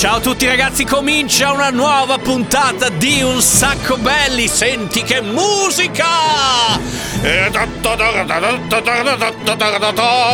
Ciao 0.00 0.16
a 0.16 0.20
tutti 0.20 0.46
ragazzi, 0.46 0.86
comincia 0.86 1.52
una 1.52 1.68
nuova 1.68 2.16
puntata 2.16 2.88
di 2.88 3.20
Un 3.20 3.42
Sacco 3.42 3.98
Belli. 3.98 4.48
Senti 4.48 5.02
che 5.02 5.20
musica! 5.20 6.06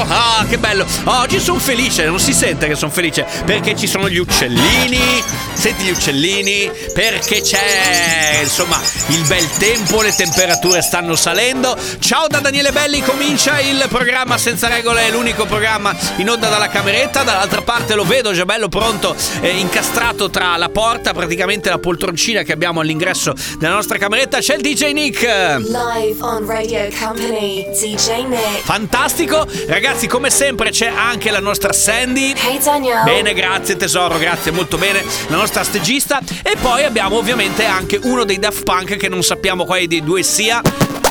Ah, 0.07 0.47
che 0.49 0.57
bello! 0.57 0.87
Oggi 1.07 1.41
sono 1.41 1.59
felice, 1.59 2.05
non 2.05 2.21
si 2.21 2.33
sente 2.33 2.69
che 2.69 2.77
sono 2.77 2.93
felice 2.93 3.27
perché 3.45 3.75
ci 3.75 3.89
sono 3.89 4.09
gli 4.09 4.19
uccellini. 4.19 5.25
Senti 5.55 5.83
gli 5.83 5.91
uccellini? 5.91 6.71
Perché 6.95 7.41
c'è 7.41 8.43
insomma 8.43 8.81
il 9.09 9.25
bel 9.27 9.51
tempo, 9.59 10.01
le 10.01 10.15
temperature 10.15 10.81
stanno 10.81 11.17
salendo. 11.17 11.77
Ciao 11.99 12.29
da 12.29 12.39
Daniele 12.39 12.71
Belli, 12.71 13.03
comincia 13.03 13.59
il 13.59 13.85
programma 13.89 14.39
senza 14.39 14.69
regole, 14.69 15.09
è 15.09 15.11
l'unico 15.11 15.45
programma 15.45 15.93
in 16.19 16.31
onda 16.31 16.49
dalla 16.49 16.69
cameretta. 16.69 17.25
Dall'altra 17.25 17.63
parte 17.63 17.97
lo 17.97 18.05
vedo 18.05 18.33
già 18.33 18.45
bello 18.45 18.69
pronto, 18.69 19.17
eh, 19.41 19.55
incastrato 19.59 20.31
tra 20.31 20.57
la 20.57 20.69
porta, 20.69 21.13
praticamente 21.13 21.69
la 21.69 21.79
poltroncina 21.79 22.43
che 22.43 22.53
abbiamo 22.53 22.81
all'ingresso 22.81 23.35
della 23.59 23.75
nostra 23.75 23.99
cameretta. 23.99 24.39
C'è 24.39 24.57
il 24.57 24.61
DJ 24.61 24.93
Nick. 24.93 25.23
Live 25.23 26.17
on 26.21 26.47
Radio 26.47 26.89
Company, 26.99 27.67
DJ 27.73 28.27
Nick. 28.27 28.63
Fantastico, 28.65 29.47
ragazzi, 29.67 30.07
come 30.07 30.31
sempre 30.31 30.71
c'è 30.71 30.87
anche 30.87 31.31
la 31.31 31.41
nostra 31.41 31.73
Sandy. 31.73 32.35
Hey 32.37 32.59
Daniel. 32.63 33.05
Bene, 33.05 33.35
grazie 33.35 33.77
tesoro, 33.77 34.19
grazie 34.19 34.51
molto 34.51 34.77
bene. 34.79 35.03
La 35.29 35.37
nostra 35.37 35.65
stagista. 35.65 36.21
E 36.43 36.57
poi 36.61 36.85
abbiamo 36.85 37.17
ovviamente 37.17 37.65
anche 37.65 37.99
uno 38.03 38.25
dei 38.25 38.39
Daft 38.39 38.65
Punk 38.65 38.97
che 38.97 39.09
non 39.09 39.23
sappiamo 39.23 39.65
quale 39.65 39.87
dei 39.87 40.03
due 40.03 40.23
sia. 40.23 40.61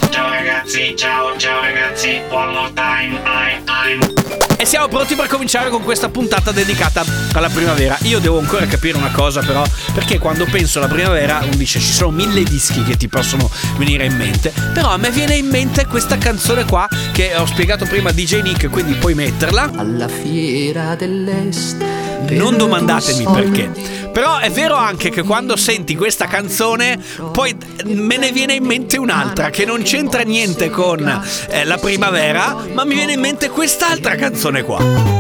Ciao 0.09 0.30
ragazzi, 0.30 0.95
ciao, 0.95 1.36
ciao 1.38 1.59
ragazzi, 1.61 2.22
one 2.30 2.53
more 2.53 2.72
time, 2.73 3.20
I, 3.25 3.61
I'm. 3.67 4.14
E 4.58 4.66
siamo 4.66 4.88
pronti 4.88 5.16
per 5.16 5.28
cominciare 5.28 5.70
con 5.70 5.84
questa 5.84 6.09
puntata 6.09 6.52
dedicata 6.52 7.03
alla 7.34 7.50
primavera. 7.50 7.98
Io 8.03 8.20
devo 8.20 8.39
ancora 8.39 8.66
capire 8.66 8.98
una 8.98 9.11
cosa 9.11 9.42
però, 9.42 9.64
perché 9.94 10.17
quando 10.17 10.45
penso 10.45 10.80
alla 10.80 10.88
primavera 10.88 11.39
uno 11.44 11.56
dice 11.56 11.80
ci 11.80 11.92
sono 11.92 12.11
mille 12.11 12.44
dischi 12.44 12.83
che 12.83 12.95
ti 12.95 13.08
possono 13.08 13.50
venire 13.78 14.06
in 14.06 14.16
mente, 14.16 14.53
però 14.73 14.89
a 14.89 14.98
me 14.98 15.11
viene 15.11 15.36
in 15.36 15.48
mente 15.48 15.86
questa 15.86 16.17
canzone 16.17 16.66
qua 16.66 16.88
che 17.11 17.36
ho 17.36 17.45
spiegato 17.45 17.86
prima 17.86 18.09
a 18.09 18.14
DJ 18.14 18.42
Nick, 18.42 18.70
quindi 18.70 18.94
puoi 18.94 19.14
metterla. 19.14 19.72
alla 19.76 20.08
fiera 20.08 20.95
dell'est. 20.95 22.05
Non 22.30 22.58
domandatemi 22.58 23.25
perché. 23.25 23.69
Però 24.11 24.38
è 24.38 24.49
vero 24.49 24.75
anche 24.75 25.09
che 25.09 25.23
quando 25.23 25.55
senti 25.55 25.95
questa 25.95 26.27
canzone, 26.27 26.97
poi 27.31 27.55
me 27.85 28.17
ne 28.17 28.31
viene 28.31 28.53
in 28.53 28.63
mente 28.63 28.97
un'altra 28.97 29.49
che 29.49 29.66
non 29.66 29.81
c'entra 29.81 30.21
niente 30.21 30.69
con 30.69 31.05
eh, 31.49 31.66
la 31.66 31.77
primavera, 31.77 32.55
ma 32.73 32.86
mi 32.86 32.95
viene 32.95 33.13
in 33.13 33.19
mente 33.19 33.49
quest'altra 33.49 34.16
canzone 34.16 34.63
qua. 34.63 35.14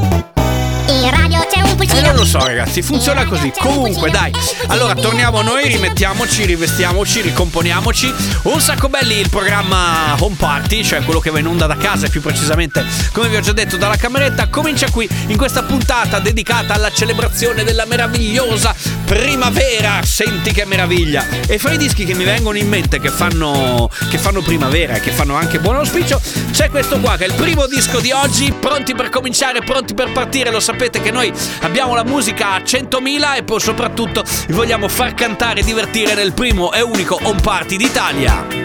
E 1.05 1.75
pulcino. 1.75 2.01
non 2.07 2.15
lo 2.15 2.25
so 2.25 2.39
ragazzi, 2.39 2.81
funziona 2.81 3.25
così. 3.25 3.53
Comunque 3.59 4.09
dai, 4.09 4.31
allora 4.67 4.95
torniamo 4.95 5.41
noi, 5.41 5.67
rimettiamoci, 5.67 6.45
rivestiamoci, 6.45 7.21
ricomponiamoci. 7.21 8.13
Un 8.43 8.59
sacco 8.59 8.89
belli 8.89 9.19
il 9.19 9.29
programma 9.29 10.15
Home 10.17 10.35
Party, 10.35 10.83
cioè 10.83 11.03
quello 11.03 11.19
che 11.19 11.29
va 11.29 11.39
in 11.39 11.47
onda 11.47 11.67
da 11.67 11.77
casa 11.77 12.07
e 12.07 12.09
più 12.09 12.21
precisamente, 12.21 12.83
come 13.11 13.27
vi 13.29 13.35
ho 13.35 13.41
già 13.41 13.51
detto, 13.51 13.77
dalla 13.77 13.97
cameretta. 13.97 14.47
Comincia 14.47 14.89
qui 14.89 15.07
in 15.27 15.37
questa 15.37 15.63
puntata 15.63 16.19
dedicata 16.19 16.73
alla 16.73 16.91
celebrazione 16.91 17.63
della 17.63 17.85
meravigliosa 17.85 18.73
primavera. 19.05 20.01
Senti 20.03 20.51
che 20.51 20.65
meraviglia! 20.65 21.23
E 21.45 21.59
fra 21.59 21.71
i 21.71 21.77
dischi 21.77 22.05
che 22.05 22.15
mi 22.15 22.23
vengono 22.23 22.57
in 22.57 22.67
mente 22.67 22.99
che 22.99 23.09
fanno, 23.09 23.89
che 24.09 24.17
fanno 24.17 24.41
primavera 24.41 24.95
e 24.95 24.99
che 25.01 25.11
fanno 25.11 25.35
anche 25.35 25.59
buon 25.59 25.75
auspicio, 25.75 26.19
c'è 26.51 26.69
questo 26.69 26.99
qua 26.99 27.15
che 27.17 27.25
è 27.25 27.27
il 27.27 27.33
primo 27.33 27.67
disco 27.67 27.99
di 27.99 28.11
oggi. 28.11 28.51
Pronti 28.51 28.95
per 28.95 29.09
cominciare, 29.09 29.61
pronti 29.61 29.93
per 29.93 30.11
partire. 30.11 30.49
Lo 30.49 30.59
sapete 30.59 30.94
che 31.01 31.11
noi 31.11 31.31
abbiamo 31.61 31.95
la 31.95 32.03
musica 32.03 32.51
a 32.51 32.57
100.000 32.59 33.37
e 33.37 33.43
poi 33.43 33.59
soprattutto 33.59 34.23
vi 34.47 34.53
vogliamo 34.53 34.87
far 34.87 35.13
cantare 35.13 35.61
e 35.61 35.63
divertire 35.63 36.13
nel 36.13 36.33
primo 36.33 36.73
e 36.73 36.81
unico 36.81 37.19
home 37.21 37.41
party 37.41 37.77
d'Italia. 37.77 38.63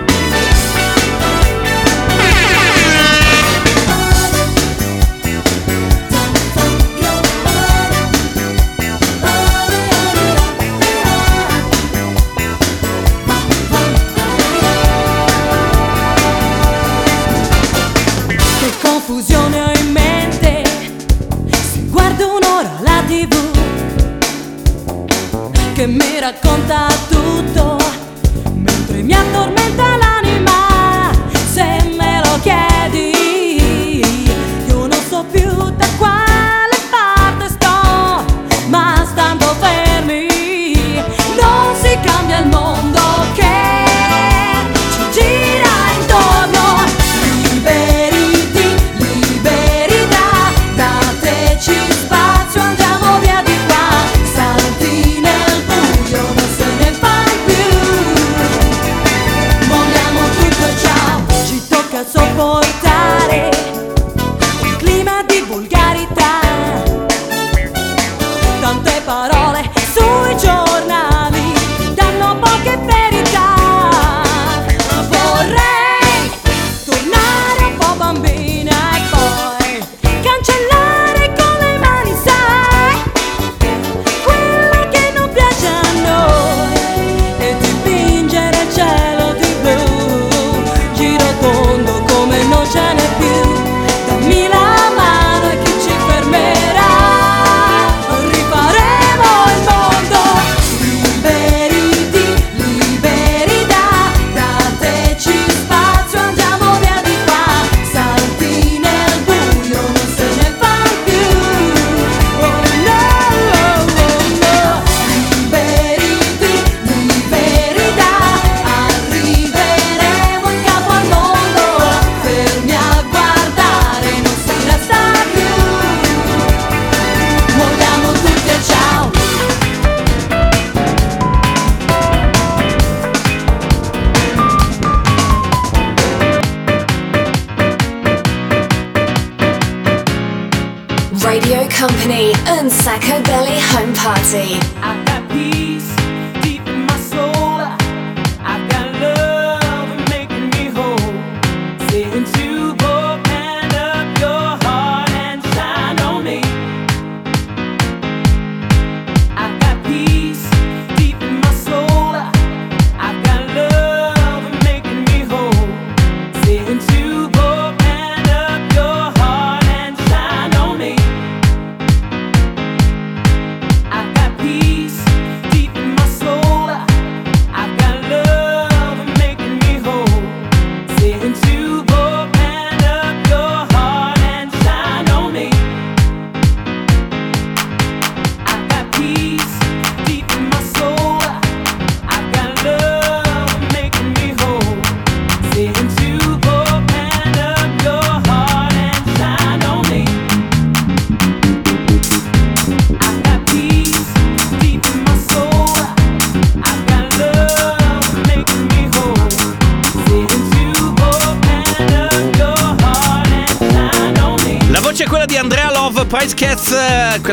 Confusione 18.80 19.59
Che 26.30 26.89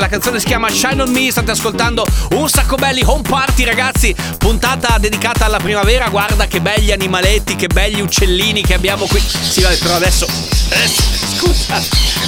eh, 0.07 0.09
quella 0.09 0.09
canzone 0.09 0.39
si 0.39 0.45
chiama 0.45 0.69
Shine 0.69 1.01
on 1.01 1.11
Me, 1.11 1.29
state 1.29 1.51
ascoltando 1.51 2.05
un 2.31 2.49
sacco 2.49 2.75
belli 2.75 3.01
home 3.05 3.21
party 3.27 3.63
ragazzi, 3.63 4.15
puntata 4.37 4.97
dedicata 4.97 5.45
alla 5.45 5.57
primavera, 5.57 6.07
guarda 6.09 6.47
che 6.47 6.61
belli 6.61 6.91
animaletti, 6.91 7.55
che 7.55 7.67
belli 7.67 8.01
uccellini 8.01 8.61
che 8.61 8.73
abbiamo 8.73 9.05
qui. 9.05 9.19
Sì, 9.19 9.61
vabbè, 9.61 9.77
però 9.77 9.95
adesso... 9.95 10.25
adesso 10.71 11.01
scusa, 11.37 11.81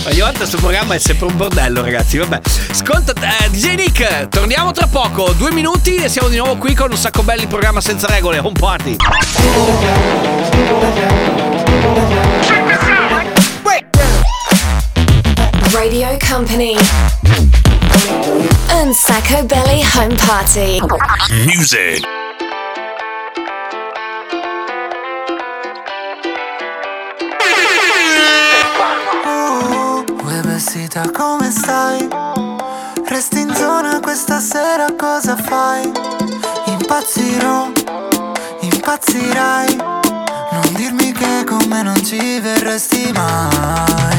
ogni 0.08 0.20
volta 0.20 0.40
questo 0.40 0.58
programma 0.58 0.96
è 0.96 1.00
sempre 1.00 1.28
un 1.28 1.36
bordello 1.36 1.82
ragazzi, 1.82 2.18
vabbè. 2.18 2.42
Sconta, 2.72 3.14
eh, 3.14 3.50
DJ 3.50 3.76
Nick, 3.76 4.28
torniamo 4.30 4.72
tra 4.72 4.88
poco, 4.88 5.32
due 5.34 5.52
minuti 5.52 5.96
e 5.96 6.10
siamo 6.10 6.28
di 6.28 6.38
nuovo 6.38 6.58
qui 6.58 6.76
con 6.76 6.92
un 6.92 6.98
sacco 6.98 7.24
belli 7.24 7.48
programma 7.48 7.82
senza 7.82 8.08
regole, 8.08 8.40
home 8.40 8.58
party. 8.60 8.98
Radio 15.72 16.18
Company. 16.20 16.76
And 18.72 18.94
Sacco 18.94 19.44
Belly 19.46 19.82
Home 19.96 20.16
Party. 20.16 20.80
Music. 21.46 22.04
Uè 30.24 30.42
vestita 30.42 31.10
come 31.12 31.50
stai? 31.52 32.08
Resti 33.06 33.40
in 33.42 33.54
zona 33.56 34.00
questa 34.00 34.40
sera 34.40 34.88
cosa 34.98 35.36
fai? 35.36 35.90
Impazzirò, 36.66 37.72
impazzirai 38.62 39.76
Non 39.76 40.74
dirmi 40.76 41.12
che 41.12 41.44
con 41.46 41.66
me 41.68 41.82
non 41.82 42.04
ci 42.04 42.40
verresti 42.40 43.12
mai 43.14 44.19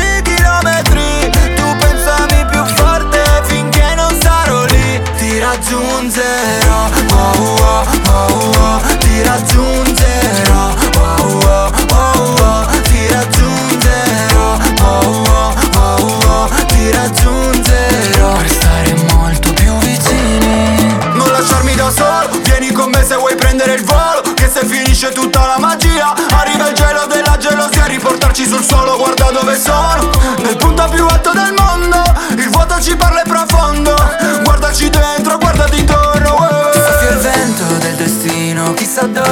raggiungerò 6.01 6.89
oh, 7.11 7.55
oh, 7.61 7.85
oh, 8.09 8.51
oh, 8.57 8.81
Ti 8.97 9.21
raggiungerò. 9.21 10.73
Oh, 10.97 11.39
oh, 11.45 11.71
oh, 11.91 12.35
oh, 12.41 12.65
Ti 12.81 13.07
raggiungerò. 13.07 14.57
Oh, 14.81 15.23
oh, 15.29 15.53
oh, 15.77 16.19
oh, 16.27 16.49
Ti 16.67 16.91
raggiungerò. 16.91 18.33
Per 18.33 18.49
stare 18.49 18.93
molto 19.13 19.53
più 19.53 19.77
vicini. 19.77 20.97
Non 21.13 21.29
lasciarmi 21.31 21.75
da 21.75 21.91
solo 21.91 22.39
Vieni 22.43 22.71
con 22.71 22.89
me 22.89 23.03
se 23.03 23.15
vuoi 23.15 23.35
prendere 23.35 23.75
il 23.75 23.83
volo. 23.83 24.21
Che 24.33 24.49
se 24.51 24.65
finisce 24.65 25.11
tutta 25.11 25.45
la 25.45 25.59
magia 25.59 26.15
Arriva 26.31 26.67
il 26.67 26.73
gelo 26.73 27.05
della 27.05 27.37
gelosia. 27.37 27.85
Riportarci 27.85 28.47
sul 28.47 28.63
suolo 28.63 28.97
guarda 28.97 29.29
dove 29.29 29.59
sono. 29.59 30.09
Nel 30.41 30.57
punto 30.57 30.87
più 30.89 31.05
alto 31.05 31.31
del 31.31 31.53
mondo 31.55 32.01
Il 32.37 32.49
vuoto 32.49 32.81
ci 32.81 32.95
parla 32.95 33.20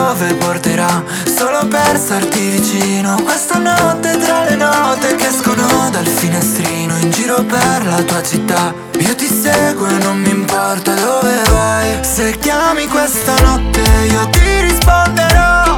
dove 0.10 0.34
porterà 0.36 1.04
Solo 1.26 1.68
per 1.68 1.96
starti 1.98 2.40
vicino 2.40 3.16
Questa 3.24 3.60
notte 3.60 4.18
tra 4.18 4.44
le 4.44 4.56
note 4.56 5.16
Che 5.16 5.28
escono 5.28 5.90
dal 5.92 6.08
finestrino 6.08 6.98
In 6.98 7.12
giro 7.12 7.44
per 7.44 7.86
la 7.86 8.02
tua 8.02 8.24
città. 8.24 8.74
Io 9.00 9.16
ti 9.16 9.28
seguo 9.28 9.88
e 9.88 9.98
non 10.04 10.20
mi 10.20 10.30
importa 10.30 10.94
dove 10.94 11.42
vai. 11.52 12.04
Se 12.04 12.38
chiami 12.40 12.88
questa 12.88 13.34
notte 13.42 13.82
Io 14.10 14.28
ti 14.30 14.62
risponderò 14.62 15.69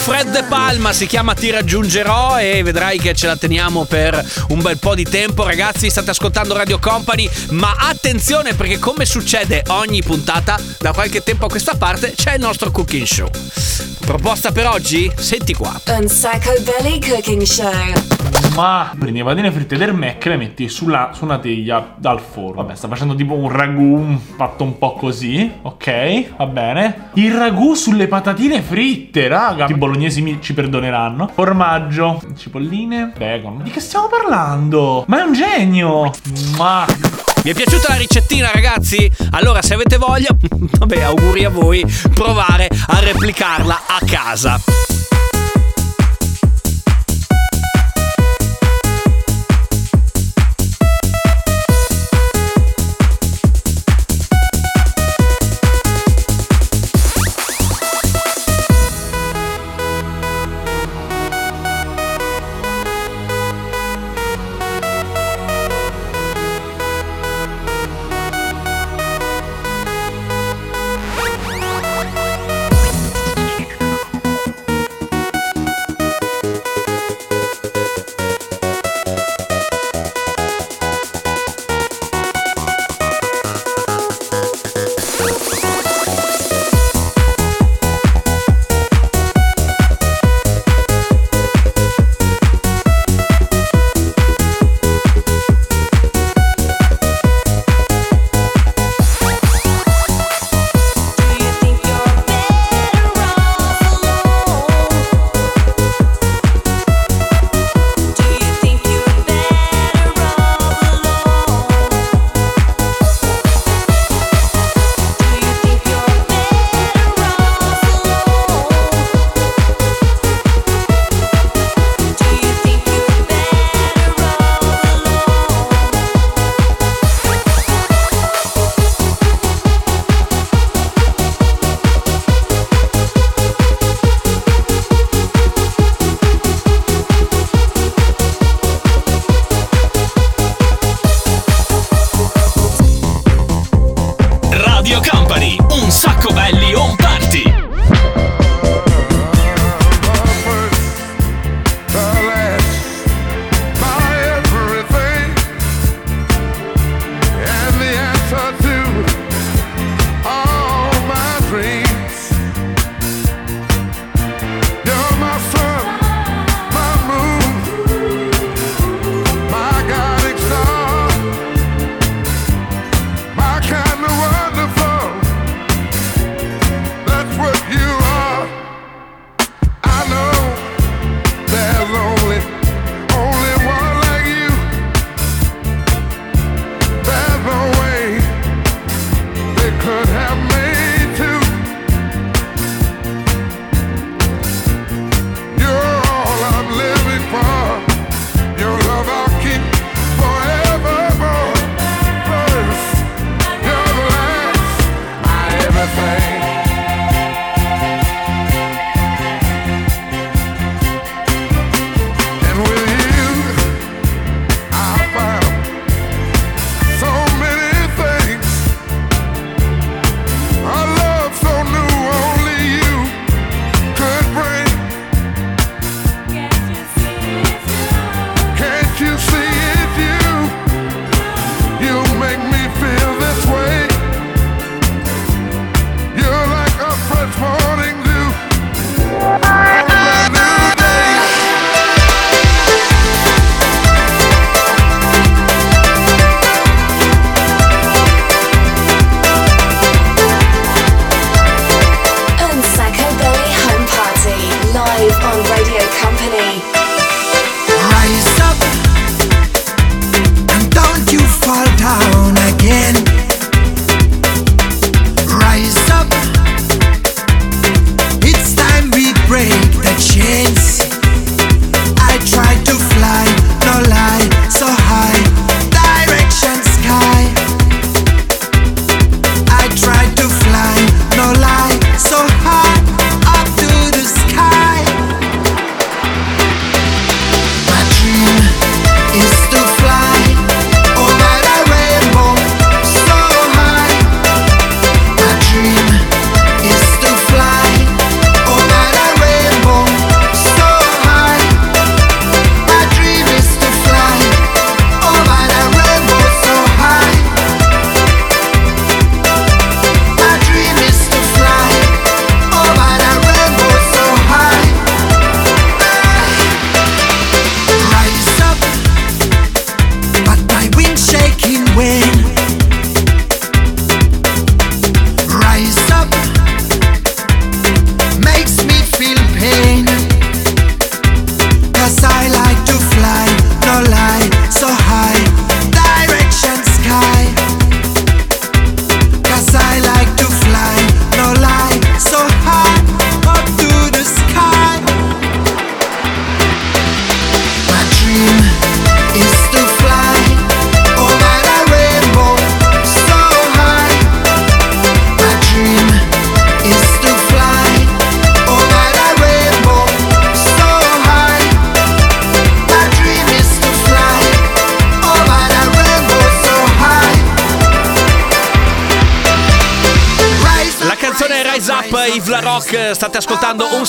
Fred 0.00 0.30
De 0.30 0.42
Palma, 0.44 0.94
si 0.94 1.06
chiama 1.06 1.34
Ti 1.34 1.50
raggiungerò 1.50 2.40
e 2.40 2.62
vedrai 2.62 2.98
che 2.98 3.14
ce 3.14 3.26
la 3.26 3.36
teniamo 3.36 3.84
per 3.84 4.24
un 4.48 4.62
bel 4.62 4.78
po' 4.78 4.94
di 4.94 5.04
tempo. 5.04 5.44
Ragazzi, 5.44 5.90
state 5.90 6.10
ascoltando 6.10 6.56
Radio 6.56 6.78
Company, 6.78 7.28
ma 7.50 7.76
attenzione 7.78 8.54
perché 8.54 8.78
come 8.78 9.04
succede 9.04 9.62
ogni 9.68 10.02
puntata, 10.02 10.58
da 10.78 10.92
qualche 10.92 11.22
tempo 11.22 11.44
a 11.44 11.48
questa 11.48 11.74
parte 11.76 12.14
c'è 12.16 12.34
il 12.34 12.40
nostro 12.40 12.70
cooking 12.70 13.06
show. 13.06 13.28
Proposta 14.10 14.50
per 14.50 14.66
oggi? 14.66 15.08
Senti 15.14 15.54
qua. 15.54 15.80
And 15.86 16.08
Sacco 16.08 16.50
Belly 16.64 16.98
Cooking 16.98 17.42
Show. 17.42 17.70
Ma 18.56 18.92
prendi 18.98 19.18
le 19.18 19.24
patatine 19.24 19.52
fritte 19.52 19.76
del 19.76 19.94
Mac 19.94 20.26
e 20.26 20.30
le 20.30 20.36
metti 20.36 20.68
sulla, 20.68 21.12
su 21.14 21.22
una 21.22 21.38
teglia 21.38 21.94
dal 21.96 22.18
forno. 22.18 22.62
Vabbè, 22.62 22.74
sta 22.74 22.88
facendo 22.88 23.14
tipo 23.14 23.34
un 23.34 23.48
ragù 23.48 24.18
fatto 24.34 24.64
un 24.64 24.78
po' 24.78 24.94
così. 24.94 25.48
Ok, 25.62 26.36
va 26.36 26.46
bene. 26.46 27.10
Il 27.14 27.34
ragù 27.34 27.74
sulle 27.74 28.08
patatine 28.08 28.62
fritte, 28.62 29.28
raga. 29.28 29.66
I 29.68 29.74
bolognesi 29.74 30.22
mi, 30.22 30.38
ci 30.40 30.54
perdoneranno. 30.54 31.30
Formaggio, 31.32 32.20
cipolline, 32.36 33.12
bacon. 33.16 33.62
Di 33.62 33.70
che 33.70 33.78
stiamo 33.78 34.08
parlando? 34.08 35.04
Ma 35.06 35.20
è 35.20 35.22
un 35.22 35.34
genio! 35.34 36.10
Ma. 36.56 36.84
Vi 37.42 37.50
è 37.50 37.54
piaciuta 37.54 37.88
la 37.88 37.96
ricettina, 37.96 38.50
ragazzi? 38.52 39.10
Allora, 39.30 39.62
se 39.62 39.74
avete 39.74 39.96
voglia, 39.96 40.28
vabbè, 40.78 41.00
auguri 41.00 41.44
a 41.44 41.50
voi, 41.50 41.84
provare 42.12 42.68
a 42.88 42.98
replicarla 43.00 43.82
a 43.86 43.98
casa. 44.04 44.60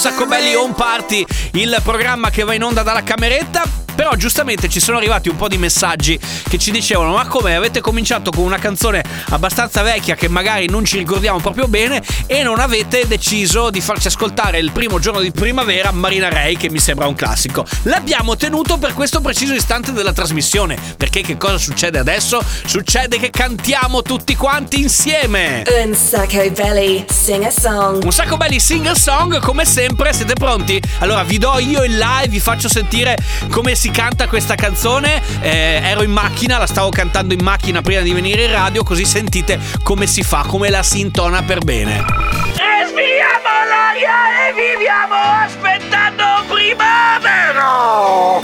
Sacco 0.02 0.26
Belli 0.26 0.56
Home 0.56 0.74
Party, 0.74 1.24
il 1.52 1.78
programma 1.84 2.32
che 2.32 2.44
va 2.44 2.56
in 2.56 2.64
onda 2.64 2.82
dalla 2.82 3.04
cameretta. 3.04 3.62
Però 3.94 4.16
giustamente 4.16 4.68
ci 4.68 4.80
sono 4.80 4.98
arrivati 4.98 5.30
un 5.30 5.36
po' 5.36 5.48
di 5.48 5.60
messaggi 5.60 6.20
che 6.50 6.58
ci 6.58 6.72
dicevano 6.72 7.14
ma 7.14 7.28
come 7.28 7.56
avete 7.56 7.82
cominciato 7.82 8.32
con 8.32 8.44
una 8.44 8.58
canzone 8.58 9.04
abbastanza 9.30 9.84
vecchia 9.84 10.16
che 10.16 10.28
magari 10.28 10.68
non 10.68 10.84
ci 10.86 10.98
ricordiamo 10.98 11.40
proprio 11.40 11.68
bene 11.68 12.02
e 12.32 12.44
non 12.44 12.62
avete 12.62 13.06
deciso 13.08 13.70
di 13.70 13.82
farci 13.82 14.08
ascoltare 14.08 14.58
il 14.58 14.72
primo 14.72 15.00
giorno 15.00 15.20
di 15.20 15.32
primavera 15.32 15.92
Marina 15.92 16.30
Ray 16.30 16.56
che 16.56 16.70
mi 16.70 16.80
sembra 16.80 17.06
un 17.06 17.14
classico. 17.14 17.66
L'abbiamo 17.84 18.38
tenuto 18.38 18.78
per 18.78 18.94
questo 18.94 19.20
preciso 19.20 19.54
istante 19.54 19.92
della 19.92 20.14
trasmissione 20.14 20.78
perché 20.96 21.24
che 21.24 21.36
cosa 21.36 21.58
succede 21.58 22.00
adesso? 22.00 22.42
Succede 22.66 23.20
che 23.20 23.32
cantiamo 23.32 24.02
tutti 24.02 24.38
quanti 24.38 24.80
insieme. 24.80 25.64
Un 25.84 25.94
sacco 25.94 26.50
belly, 26.52 27.04
sing 27.10 27.44
a 27.44 27.52
song. 27.52 28.02
Un 28.02 28.14
sacco 28.14 28.38
belli 28.38 28.62
single 28.62 28.96
song, 28.96 29.38
come 29.40 29.66
sempre, 29.66 30.14
siete 30.14 30.32
pronti? 30.32 30.82
Allora 31.00 31.24
vi 31.24 31.38
do 31.38 31.60
io 31.60 31.84
il 31.84 31.98
live, 31.98 32.30
vi 32.30 32.40
faccio 32.40 32.70
sentire 32.70 33.18
come 33.50 33.76
si 33.76 33.92
canta 33.92 34.30
questa 34.30 34.56
canzone. 34.56 35.22
Eh, 35.42 35.82
ero 35.84 36.02
in 36.02 36.12
macchina, 36.12 36.58
la 36.58 36.66
stavo 36.66 36.92
cantando 36.92 37.34
in 37.34 37.44
macchina 37.44 37.82
prima 37.82 38.00
di 38.00 38.14
venire 38.14 38.46
in 38.46 38.52
radio, 38.54 38.84
così 38.84 39.04
sentite 39.04 39.60
come 39.84 40.08
si 40.08 40.24
fa, 40.24 40.46
come 40.48 40.70
la 40.70 40.82
si 40.82 41.02
intona 41.02 41.44
per 41.44 41.60
bene. 41.60 42.21
Respiriamo 42.56 43.52
l'aria 43.68 44.48
e 44.48 44.54
viviamo 44.54 45.16
aspettando 45.16 46.26
primavera! 46.48 48.40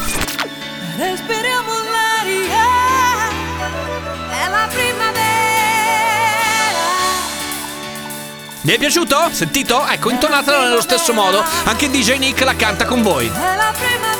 Respiriamo 0.98 1.72
l'aria 1.92 2.68
è 4.30 4.50
la 4.50 4.68
primavera. 4.70 5.16
Vi 8.62 8.74
è 8.74 8.78
piaciuto? 8.78 9.30
Sentito? 9.32 9.86
Ecco, 9.88 10.10
intonatela 10.10 10.68
nello 10.68 10.82
stesso 10.82 11.14
modo. 11.14 11.44
Anche 11.64 11.90
DJ 11.90 12.18
Nick 12.18 12.44
la 12.44 12.56
canta 12.56 12.86
con 12.86 13.02
voi. 13.02 13.28
È 13.28 13.56
la 13.56 13.74
primavera. 13.78 14.17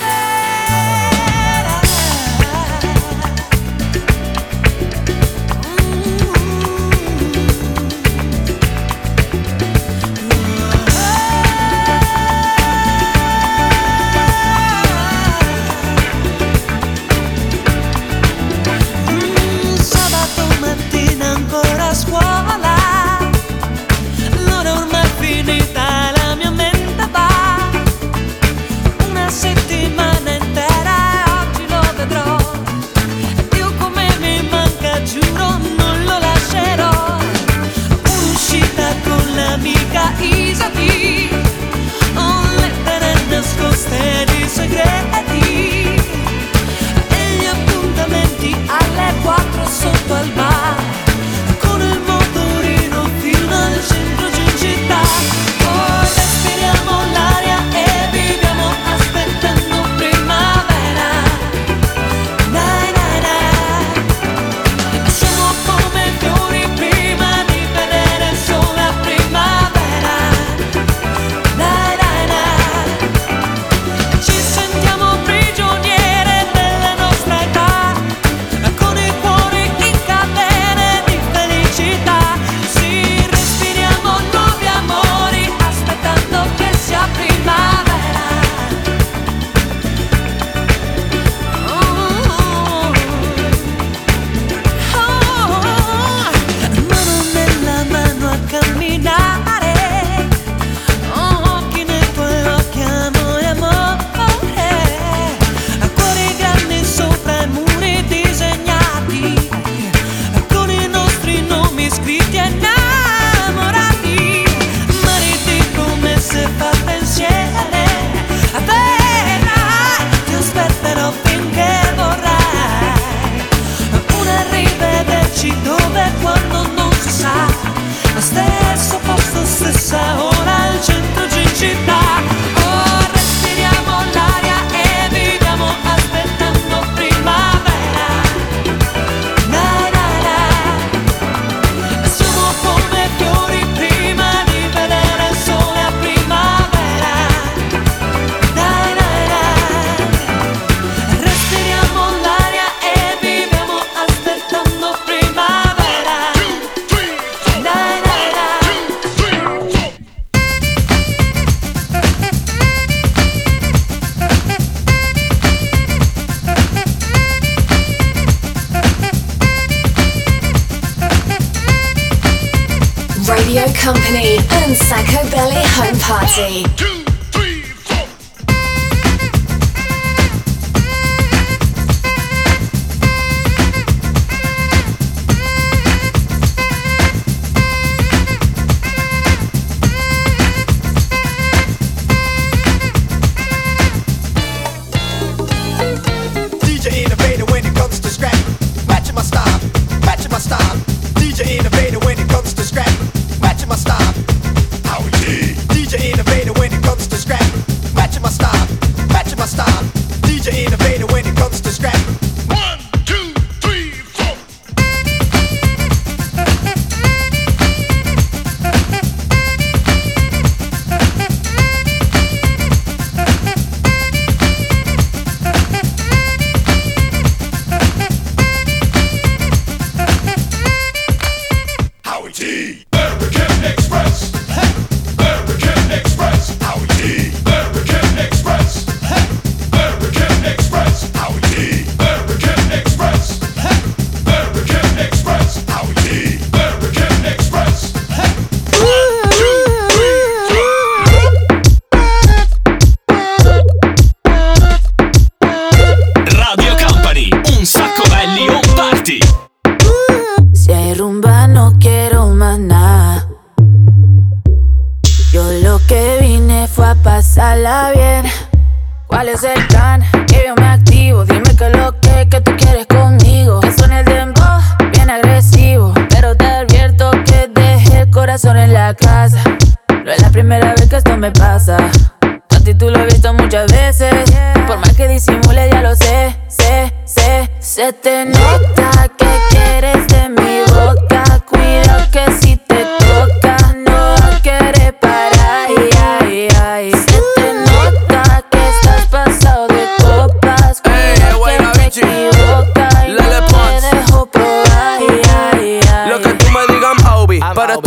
said 43.98 44.27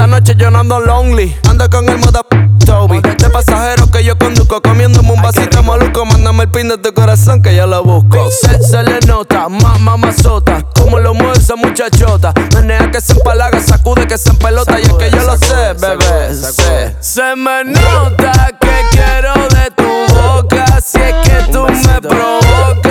esta 0.01 0.07
noche 0.07 0.35
yo 0.39 0.51
no 0.51 0.61
ando 0.61 0.81
lonely. 0.81 1.37
Ando 1.47 1.69
con 1.69 1.87
el 1.87 1.99
moda 1.99 2.23
Toby. 2.65 3.03
De 3.03 3.29
pasajero 3.29 3.87
que 3.91 4.03
yo 4.03 4.17
conduzco. 4.17 4.63
Comiéndome 4.63 5.13
un 5.13 5.21
vasito 5.21 5.63
maluco. 5.63 6.07
Mándame 6.07 6.45
el 6.45 6.51
pin 6.51 6.69
de 6.69 6.79
tu 6.79 6.95
corazón 6.95 7.43
que 7.43 7.55
yo 7.55 7.67
lo 7.67 7.85
busco. 7.85 8.31
Se, 8.31 8.83
le 8.83 8.99
nota, 9.07 9.51
mamá 9.51 9.99
mazota. 9.99 10.63
Como 10.75 10.99
lo 10.99 11.13
mueve 11.13 11.37
esa 11.37 11.55
muchachota. 11.55 12.33
Menea 12.55 12.91
que 12.91 13.03
se 13.03 13.13
empalaga, 13.13 13.61
sacude 13.61 14.07
que 14.07 14.17
se 14.17 14.31
empelota. 14.31 14.81
Y 14.81 14.85
es 14.85 14.93
que 14.95 15.11
yo 15.11 15.23
lo 15.23 15.37
sé, 15.37 15.75
bebé. 15.79 16.35
sé. 16.35 16.97
Se 17.01 17.37
me 17.37 17.65
nota 17.65 18.53
que 18.59 18.87
quiero 18.93 19.35
de 19.49 19.71
tu 19.77 20.15
boca. 20.15 20.81
Si 20.81 20.99
es 20.99 21.15
que 21.25 21.53
tú 21.53 21.67
me 21.67 22.01
provocas 22.01 22.89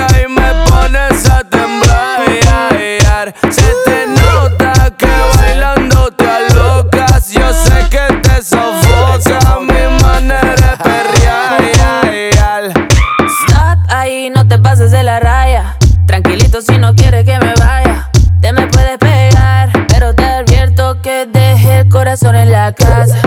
corazón 22.19 22.36
en 22.36 22.51
la 22.51 22.73
casa. 22.73 23.21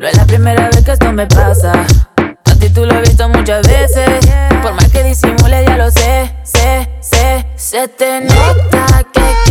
No 0.00 0.06
es 0.06 0.16
la 0.16 0.24
primera 0.26 0.68
vez 0.68 0.84
que 0.84 0.92
esto 0.92 1.12
me 1.12 1.26
pasa. 1.26 1.72
A 2.44 2.54
ti 2.58 2.68
tú 2.68 2.84
lo 2.84 2.94
he 2.94 3.00
visto 3.00 3.28
muchas 3.28 3.66
veces. 3.66 4.20
Por 4.62 4.74
más 4.74 4.88
que 4.90 5.02
disimule, 5.02 5.64
ya 5.64 5.76
lo 5.76 5.90
sé, 5.90 6.34
sé, 6.42 6.88
sé. 7.00 7.46
Se 7.56 7.88
te 7.88 8.20
nota 8.20 9.04
que 9.12 9.45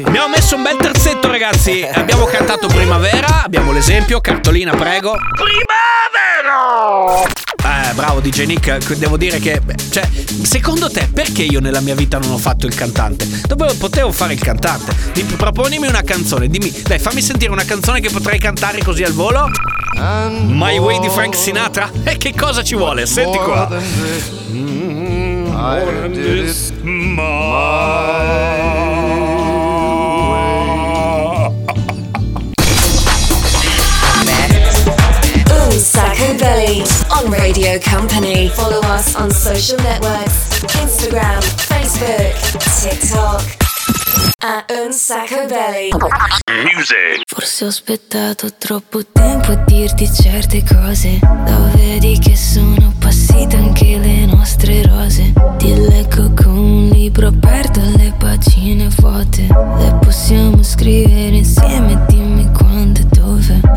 bici. 0.00 0.08
Abbiamo 0.08 0.28
messo 0.28 0.56
un 0.56 0.62
bel 0.62 0.76
terzetto, 0.76 1.28
ragazzi. 1.28 1.86
Abbiamo 1.92 2.24
cantato 2.26 2.66
Primavera. 2.66 3.42
Abbiamo 3.44 3.72
l'esempio. 3.72 4.20
Cartolina, 4.20 4.74
prego. 4.74 5.16
Primavera! 5.34 5.88
Eh, 7.62 7.92
bravo 7.94 8.20
DJ 8.20 8.44
Nick, 8.46 8.94
devo 8.94 9.16
dire 9.16 9.38
che, 9.38 9.60
cioè, 9.90 10.08
secondo 10.42 10.90
te 10.90 11.08
perché 11.12 11.42
io 11.42 11.60
nella 11.60 11.80
mia 11.80 11.94
vita 11.94 12.18
non 12.18 12.32
ho 12.32 12.38
fatto 12.38 12.66
il 12.66 12.74
cantante? 12.74 13.26
Dovevo, 13.46 13.74
potevo 13.74 14.10
fare 14.12 14.32
il 14.32 14.40
cantante. 14.40 14.94
Di- 15.12 15.22
proponimi 15.24 15.86
una 15.86 16.02
canzone, 16.02 16.48
dimmi, 16.48 16.72
dai, 16.84 16.98
fammi 16.98 17.20
sentire 17.20 17.52
una 17.52 17.64
canzone 17.64 18.00
che 18.00 18.10
potrei 18.10 18.38
cantare 18.38 18.82
così 18.82 19.02
al 19.02 19.12
volo. 19.12 19.48
My 19.96 20.78
Way 20.78 21.00
di 21.00 21.08
Frank 21.10 21.36
Sinatra? 21.36 21.90
E 22.04 22.16
che 22.16 22.32
cosa 22.34 22.62
ci 22.62 22.74
vuole? 22.74 23.06
Senti 23.06 23.36
qua. 23.38 23.68
Un 26.82 28.59
Belly 36.60 36.82
on 37.08 37.30
Radio 37.30 37.78
Company. 37.80 38.48
Follow 38.50 38.80
us 38.92 39.14
on 39.14 39.30
social 39.30 39.78
networks 39.78 40.60
Instagram, 40.76 41.40
Facebook, 41.56 42.34
TikTok. 42.82 43.40
At 44.42 44.70
Un 44.70 44.92
Sacco 44.92 45.46
Belly. 45.46 45.88
Music. 46.74 47.22
Forse 47.26 47.64
ho 47.64 47.68
aspettato 47.68 48.52
troppo 48.58 49.02
tempo 49.06 49.52
a 49.52 49.54
dirti 49.54 50.06
certe 50.12 50.62
cose 50.62 51.18
Da 51.20 51.70
vedi 51.74 52.18
che 52.18 52.36
sono 52.36 52.92
passate 52.98 53.56
anche 53.56 53.96
le 53.96 54.26
nostre 54.26 54.82
rose 54.82 55.32
Ti 55.56 55.74
leggo 55.88 56.32
con 56.34 56.58
un 56.58 56.88
libro 56.88 57.28
aperto 57.28 57.80
le 57.80 58.14
pagine 58.18 58.88
vuote 58.98 59.46
Le 59.46 59.98
possiamo 60.02 60.62
scrivere 60.62 61.36
insieme, 61.36 62.04
dimmi 62.06 62.50
quando 62.52 63.00
dove 63.04 63.19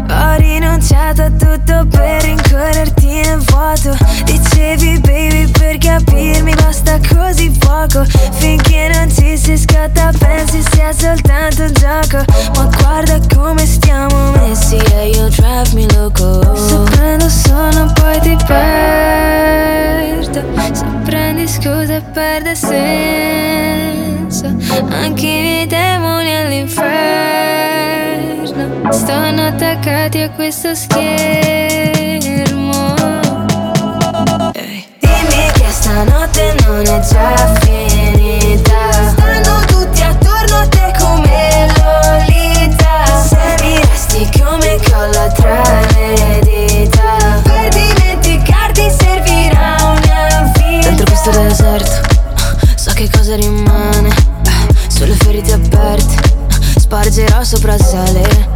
Ho 0.10 0.36
rinunciato 0.38 1.22
a 1.24 1.30
tutto 1.30 1.86
per 1.88 2.22
rincorrerti 2.24 3.06
nel 3.06 3.40
vuoto. 3.40 3.96
Dicevi 4.26 5.00
baby 5.00 5.50
per 5.52 5.78
capirmi 5.78 6.54
basta 6.56 7.00
così 7.14 7.50
poco. 7.52 8.04
Finché 8.32 8.90
non 8.94 9.10
ci 9.12 9.38
si 9.38 9.58
scatta 9.58 10.12
pensi 10.18 10.64
sia 10.72 10.92
soltanto 10.94 11.64
un 11.64 11.74
gioco. 11.74 12.24
Ma 12.56 12.70
guarda 12.80 13.20
come 13.36 13.66
stiamo 13.66 14.32
messi 14.32 14.76
e 14.76 15.10
io 15.10 15.30
drive 15.30 15.70
me 15.74 15.86
loco. 15.94 16.56
Se 16.56 16.76
prendo 16.92 17.30
sonno 17.30 17.92
poi 17.94 18.20
ti 18.22 18.36
perdo. 18.46 20.42
Se 20.72 20.86
prendi 21.04 21.48
scusa 21.48 21.96
e 21.96 22.02
perde 22.14 22.56
senso. 22.56 22.82
Anche 24.90 25.28
i 25.28 25.42
miei 25.42 25.68
Stanno 29.34 29.48
attaccati 29.48 30.20
a 30.20 30.30
questo 30.30 30.76
schermo. 30.76 30.94
Dimmi 34.52 35.52
che 35.54 35.66
stanotte 35.72 36.56
non 36.64 36.82
è 36.82 37.00
già 37.00 37.52
finita. 37.62 38.92
Stanno 38.92 39.66
tutti 39.66 40.04
attorno 40.04 40.58
a 40.58 40.68
te 40.68 40.94
come 41.00 41.68
Lolita. 41.78 43.06
Se 43.28 43.56
mi 43.64 43.76
resti 43.76 44.30
come 44.40 44.80
colla 44.88 45.28
tra 45.32 45.64
le 45.96 46.40
dita. 46.44 47.42
Per 47.42 47.70
dimenticarti 47.70 48.92
servirà 48.92 49.78
una 49.82 50.52
vita. 50.56 50.90
Dentro 50.90 51.06
questo 51.06 51.32
deserto 51.32 52.02
so 52.76 52.92
che 52.94 53.10
cosa 53.10 53.36
rimane. 53.36 54.10
Eh, 54.10 54.90
Sulle 54.90 55.16
ferite 55.16 55.54
aperte 55.54 56.22
Spargerò 56.78 57.44
sopra 57.44 57.74
il 57.74 57.84
sale 57.84 58.53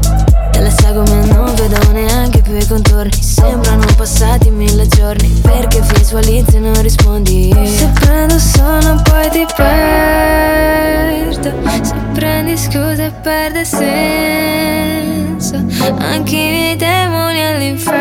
vedo 1.57 1.91
neanche 1.91 2.41
più 2.41 2.55
i 2.55 2.65
contorni. 2.65 3.21
Sembrano 3.21 3.85
passati 3.95 4.49
mille 4.49 4.87
giorni. 4.87 5.27
Perché 5.41 5.81
visualizzi 5.81 6.55
e 6.55 6.59
non 6.59 6.79
rispondi? 6.81 7.51
Se 7.65 7.87
prendo 7.99 8.39
sonno 8.39 9.01
poi 9.03 9.29
ti 9.29 9.45
perdo. 9.55 11.51
Se 11.81 11.93
prendi 12.13 12.57
scusa 12.57 13.05
e 13.05 13.11
perde 13.21 13.65
senso. 13.65 15.55
Anche 15.97 16.35
i 16.35 16.49
miei 16.49 16.75
demoni 16.75 17.43
all'inferno. 17.43 17.95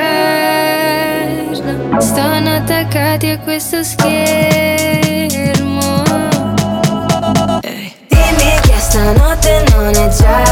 Stanno 2.00 2.56
attaccati 2.56 3.28
a 3.28 3.38
questo 3.38 3.82
schermo. 3.82 4.84
Dimmi 8.08 8.60
che 8.62 8.74
stanotte 8.78 9.64
non 9.72 9.94
è 9.94 10.08
già 10.08 10.45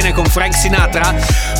bene 0.00 0.12
con 0.14 0.24
Frank 0.24 0.56
Sinatra? 0.56 1.14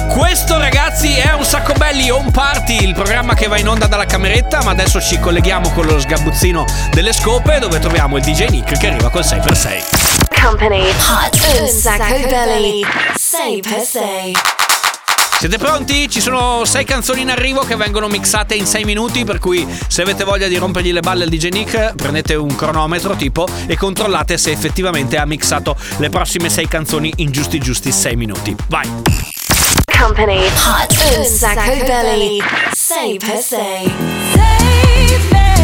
Questo, 0.08 0.58
ragazzi, 0.58 1.14
è 1.14 1.32
un 1.34 1.44
sacco 1.44 1.74
belli 1.74 2.10
Home 2.10 2.30
Party, 2.30 2.82
il 2.82 2.94
programma 2.94 3.34
che 3.34 3.46
va 3.48 3.58
in 3.58 3.68
onda 3.68 3.86
dalla 3.86 4.06
cameretta. 4.06 4.62
Ma 4.62 4.70
adesso 4.70 5.00
ci 5.00 5.18
colleghiamo 5.18 5.70
con 5.72 5.84
lo 5.84 6.00
sgabuzzino 6.00 6.64
delle 6.90 7.12
scope, 7.12 7.58
dove 7.58 7.78
troviamo 7.78 8.16
il 8.16 8.22
DJ 8.22 8.48
Nick 8.48 8.78
che 8.78 8.86
arriva 8.86 9.10
col 9.10 9.22
6x6. 9.22 10.40
Company 10.40 10.88
Hot 10.88 11.66
sacco 11.66 12.18
belli 12.28 12.82
6 13.14 13.60
per 13.60 13.80
6 13.80 14.59
Siete 15.40 15.56
pronti? 15.56 16.06
Ci 16.06 16.20
sono 16.20 16.66
sei 16.66 16.84
canzoni 16.84 17.22
in 17.22 17.30
arrivo 17.30 17.62
che 17.62 17.74
vengono 17.74 18.08
mixate 18.08 18.54
in 18.54 18.66
6 18.66 18.84
minuti, 18.84 19.24
per 19.24 19.38
cui 19.38 19.66
se 19.88 20.02
avete 20.02 20.22
voglia 20.22 20.48
di 20.48 20.58
rompergli 20.58 20.92
le 20.92 21.00
balle 21.00 21.24
al 21.24 21.30
DJ 21.30 21.48
Nick, 21.48 21.94
prendete 21.94 22.34
un 22.34 22.54
cronometro 22.54 23.16
tipo 23.16 23.48
e 23.66 23.74
controllate 23.74 24.36
se 24.36 24.50
effettivamente 24.50 25.16
ha 25.16 25.24
mixato 25.24 25.76
le 25.96 26.10
prossime 26.10 26.50
6 26.50 26.68
canzoni 26.68 27.10
in 27.16 27.30
giusti 27.30 27.58
giusti 27.58 27.90
6 27.90 28.16
minuti. 28.16 28.54
Vai! 28.68 28.86
Company 29.98 30.44
Hot 30.44 31.16
un 31.16 31.24
sacco 31.24 31.84
belli 31.86 32.42
6 32.72 33.16
per 33.16 33.38
6 33.38 35.59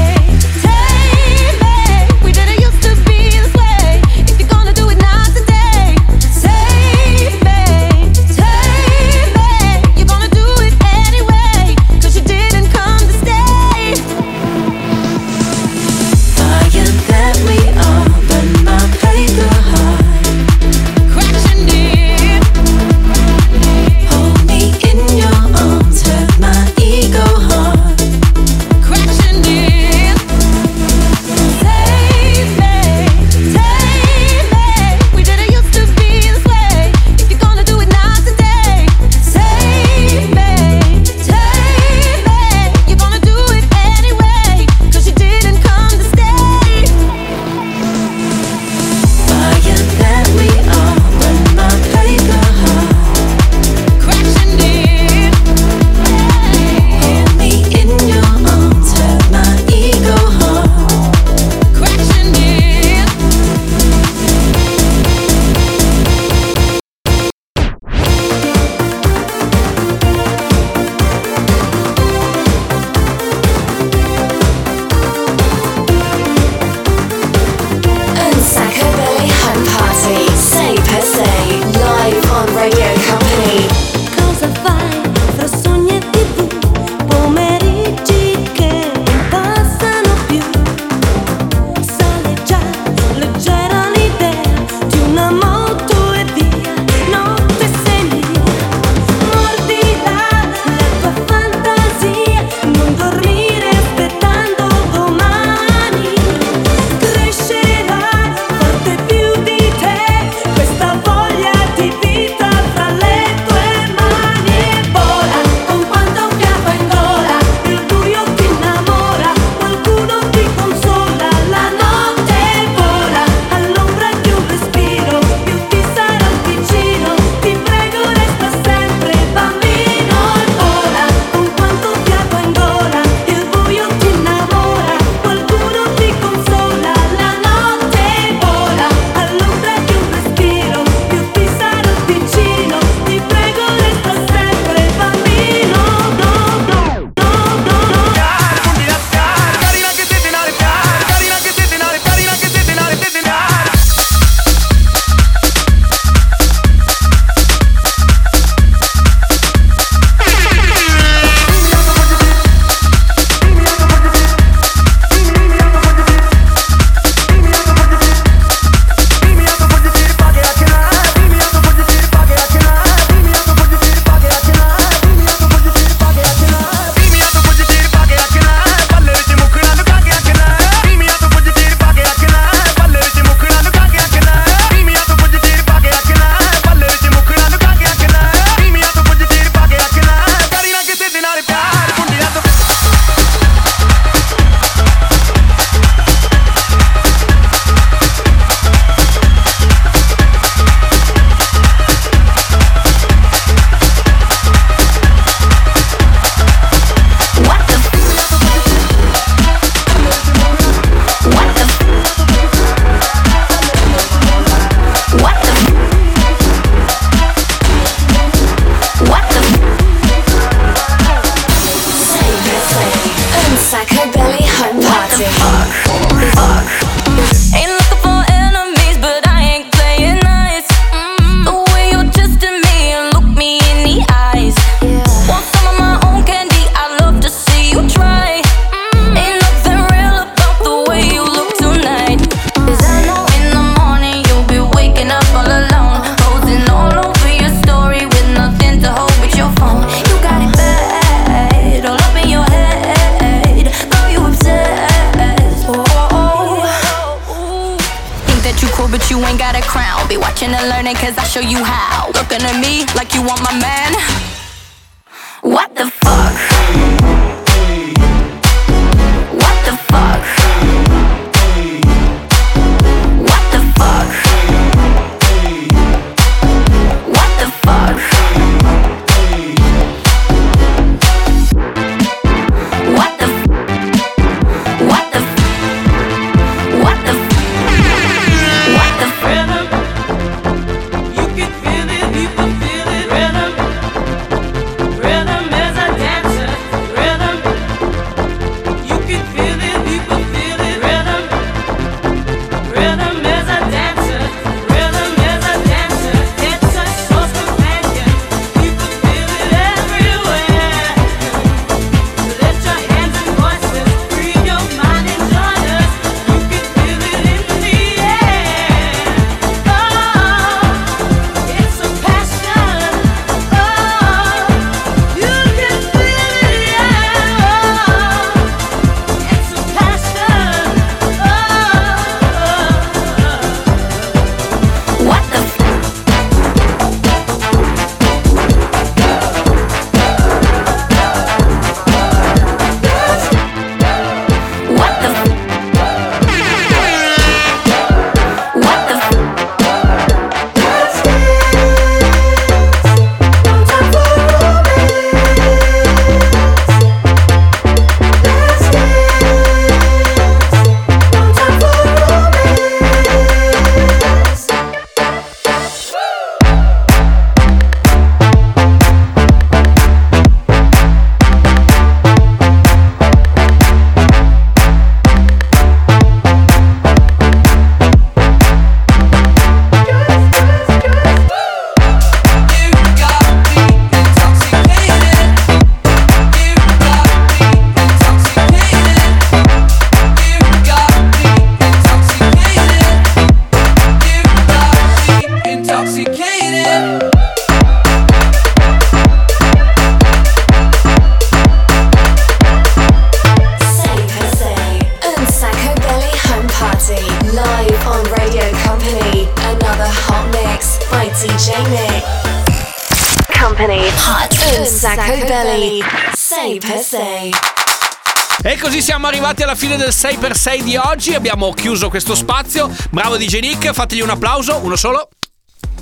siamo 418.86 419.08
arrivati 419.08 419.42
alla 419.42 419.56
fine 419.56 419.76
del 419.76 419.88
6x6 419.88 420.62
di 420.62 420.76
oggi. 420.76 421.12
Abbiamo 421.12 421.52
chiuso 421.52 421.88
questo 421.88 422.14
spazio. 422.14 422.70
Bravo 422.90 423.16
DJ 423.16 423.40
Nick, 423.40 423.72
fategli 423.72 424.00
un 424.00 424.10
applauso, 424.10 424.60
uno 424.62 424.76
solo. 424.76 425.08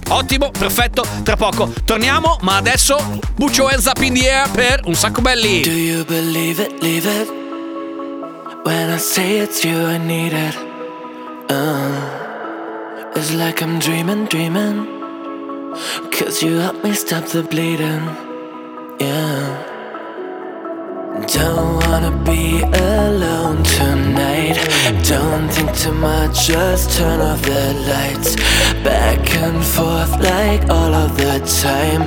Ottimo, 0.09 0.51
perfetto. 0.51 1.05
Tra 1.23 1.37
poco 1.37 1.71
torniamo, 1.85 2.39
ma 2.41 2.57
adesso 2.57 2.97
your 3.59 3.71
hands 3.71 3.85
up 3.85 4.01
in 4.01 4.15
the 4.15 4.27
air 4.27 4.51
per 4.53 4.81
un 4.87 4.95
sacco 4.95 5.21
belli. 5.21 5.61
Do 5.61 5.71
you 5.71 6.07
believe 6.07 6.63
it, 6.63 6.81
leave 6.81 7.07
it? 7.07 7.29
When 8.65 8.91
I 8.91 8.97
say 8.97 9.43
it's 9.43 9.63
you, 9.63 9.77
I 9.87 9.99
need 9.99 10.33
it. 10.33 10.57
Uh, 11.51 13.11
it's 13.17 13.35
like 13.35 13.63
I'm 13.63 13.79
dreaming, 13.81 14.27
dreaming. 14.29 14.89
Cause 16.11 16.43
you 16.43 16.57
help 16.59 16.83
me 16.83 16.95
stop 16.95 17.27
the 17.27 17.43
bleeding. 17.43 18.09
Yeah. 18.99 19.73
Don't 21.27 21.84
wanna 21.95 22.25
be 22.25 22.61
alone 22.61 23.63
tonight. 23.63 24.57
Don't 25.09 25.49
think 25.49 25.73
too 25.77 25.93
much, 25.93 26.49
just 26.49 26.99
turn 26.99 27.21
off 27.21 27.41
the 27.43 27.67
lights. 27.91 28.35
Back 28.83 29.23
and 29.37 29.63
forth 29.63 30.13
like 30.21 30.63
all 30.77 30.93
of 31.05 31.17
the 31.17 31.37
time. 31.63 32.03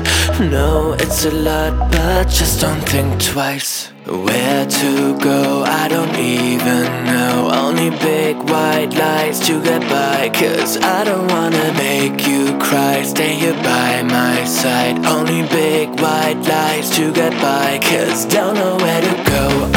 No, 0.51 0.93
it's 1.03 1.23
a 1.23 1.31
lot, 1.31 1.73
but 1.91 2.27
just 2.27 2.59
don't 2.59 2.83
think 2.89 3.23
twice. 3.23 3.93
Where 4.05 4.65
to 4.65 5.17
go, 5.19 5.63
I 5.63 5.87
don't 5.87 6.15
even 6.17 6.85
know. 7.11 7.49
Only 7.51 7.89
big 7.89 8.35
white 8.49 8.93
lights 8.93 9.39
to 9.47 9.61
get 9.61 9.81
by. 9.89 10.29
Cause 10.29 10.77
I 10.77 11.03
don't 11.03 11.27
wanna 11.27 11.73
make 11.73 12.27
you 12.27 12.57
cry. 12.59 13.03
Stay 13.03 13.33
here 13.35 13.59
by 13.63 14.03
my 14.03 14.43
side. 14.45 15.05
Only 15.05 15.41
big 15.47 15.87
white 16.01 16.41
lights 16.53 16.89
to 16.97 17.11
get 17.11 17.33
by. 17.41 17.79
Cause 17.81 18.25
don't 18.25 18.55
know 18.55 18.75
where 18.77 19.01
to 19.01 19.13
go. 19.31 19.76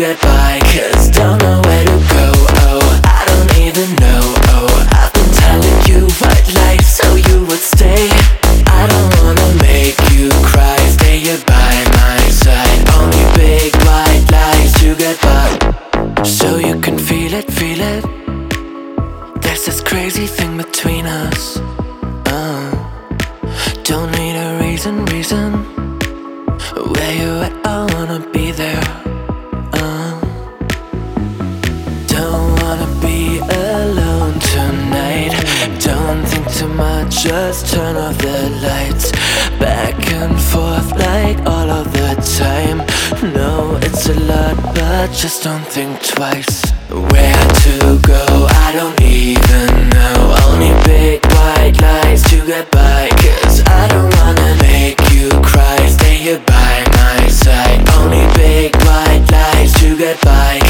by. 0.00 0.58
Cause 0.72 1.10
don't 1.10 1.38
know 1.42 1.60
where 1.66 1.84
to 1.84 1.98
go. 2.08 2.32
Oh, 2.64 3.00
I 3.04 3.22
don't 3.28 3.52
even 3.58 3.88
know. 3.96 4.22
Oh, 4.48 4.88
I've 4.92 5.12
been 5.12 5.30
telling 5.44 5.78
you 5.88 6.08
lies 6.54 6.88
so 6.88 7.16
you 7.16 7.44
would 7.44 7.60
stay. 7.60 8.08
I 8.66 8.86
don't 8.88 9.12
wanna 9.20 9.48
make 9.60 9.98
you 10.12 10.30
cry. 10.42 10.78
Stay 10.88 11.18
here 11.18 11.42
by 11.46 11.72
my 12.00 12.18
side. 12.30 12.80
Only 12.96 13.24
big 13.36 13.76
white 13.84 14.24
lies 14.32 14.72
to 14.80 14.94
get 14.94 15.20
by. 15.20 16.22
So 16.24 16.56
you 16.56 16.80
can 16.80 16.96
feel 16.96 17.34
it, 17.34 17.52
feel 17.52 17.80
it. 17.80 18.04
There's 19.42 19.66
this 19.66 19.82
crazy 19.82 20.26
thing 20.26 20.56
between 20.56 21.04
us. 21.04 21.59
just 37.30 37.72
turn 37.72 37.94
off 37.96 38.18
the 38.18 38.50
lights. 38.66 39.12
Back 39.60 39.94
and 40.18 40.36
forth 40.50 40.90
like 40.98 41.38
all 41.46 41.70
of 41.70 41.86
the 41.92 42.10
time. 42.42 42.78
No, 43.32 43.78
it's 43.86 44.08
a 44.08 44.18
lot, 44.30 44.56
but 44.74 45.12
just 45.12 45.44
don't 45.44 45.64
think 45.64 45.92
twice. 46.02 46.72
Where 46.90 47.44
to 47.64 47.76
go, 48.12 48.24
I 48.66 48.68
don't 48.78 49.00
even 49.00 49.70
know. 49.94 50.18
Only 50.48 50.72
big 50.90 51.24
white 51.36 51.76
lies 51.80 52.24
to 52.30 52.44
get 52.44 52.68
by 52.72 53.08
Cause 53.22 53.62
I 53.80 53.86
don't 53.92 54.10
wanna 54.18 54.50
make 54.68 54.98
you 55.12 55.28
cry. 55.50 55.78
Stay 55.86 56.16
here 56.26 56.42
by 56.56 56.74
my 56.98 57.28
side. 57.28 57.80
Only 57.98 58.26
big 58.34 58.74
white 58.86 59.24
lies 59.30 59.72
to 59.74 59.96
get 59.96 60.20
by 60.22 60.69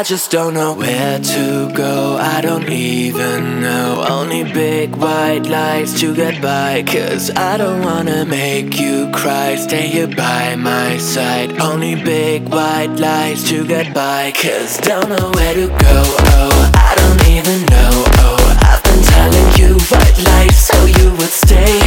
I 0.00 0.02
just 0.02 0.30
don't 0.30 0.54
know 0.54 0.72
where 0.72 1.18
to 1.18 1.70
go. 1.74 2.16
I 2.16 2.40
don't 2.40 2.70
even 2.70 3.60
know. 3.60 4.02
Only 4.08 4.44
big 4.44 4.96
white 4.96 5.44
lights 5.44 6.00
to 6.00 6.14
get 6.14 6.40
by. 6.40 6.82
Cause 6.84 7.30
I 7.32 7.58
don't 7.58 7.82
wanna 7.82 8.24
make 8.24 8.80
you 8.80 9.10
cry. 9.12 9.56
Stay 9.56 9.88
here 9.88 10.08
by 10.08 10.56
my 10.56 10.96
side. 10.96 11.60
Only 11.60 11.96
big 11.96 12.48
white 12.48 12.94
lights 12.96 13.46
to 13.50 13.66
get 13.66 13.92
by. 13.92 14.32
Cause 14.32 14.78
don't 14.78 15.10
know 15.10 15.30
where 15.34 15.52
to 15.52 15.66
go. 15.68 16.02
Oh, 16.32 16.72
I 16.74 16.94
don't 17.00 17.22
even 17.36 17.60
know. 17.66 17.92
Oh, 18.24 18.58
I've 18.70 18.82
been 18.82 19.02
telling 19.02 19.48
you 19.60 19.78
white 19.92 20.18
lights 20.24 20.60
so 20.60 20.78
you 20.86 21.10
would 21.10 21.34
stay. 21.44 21.78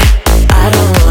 I 0.62 0.70
don't 0.72 1.03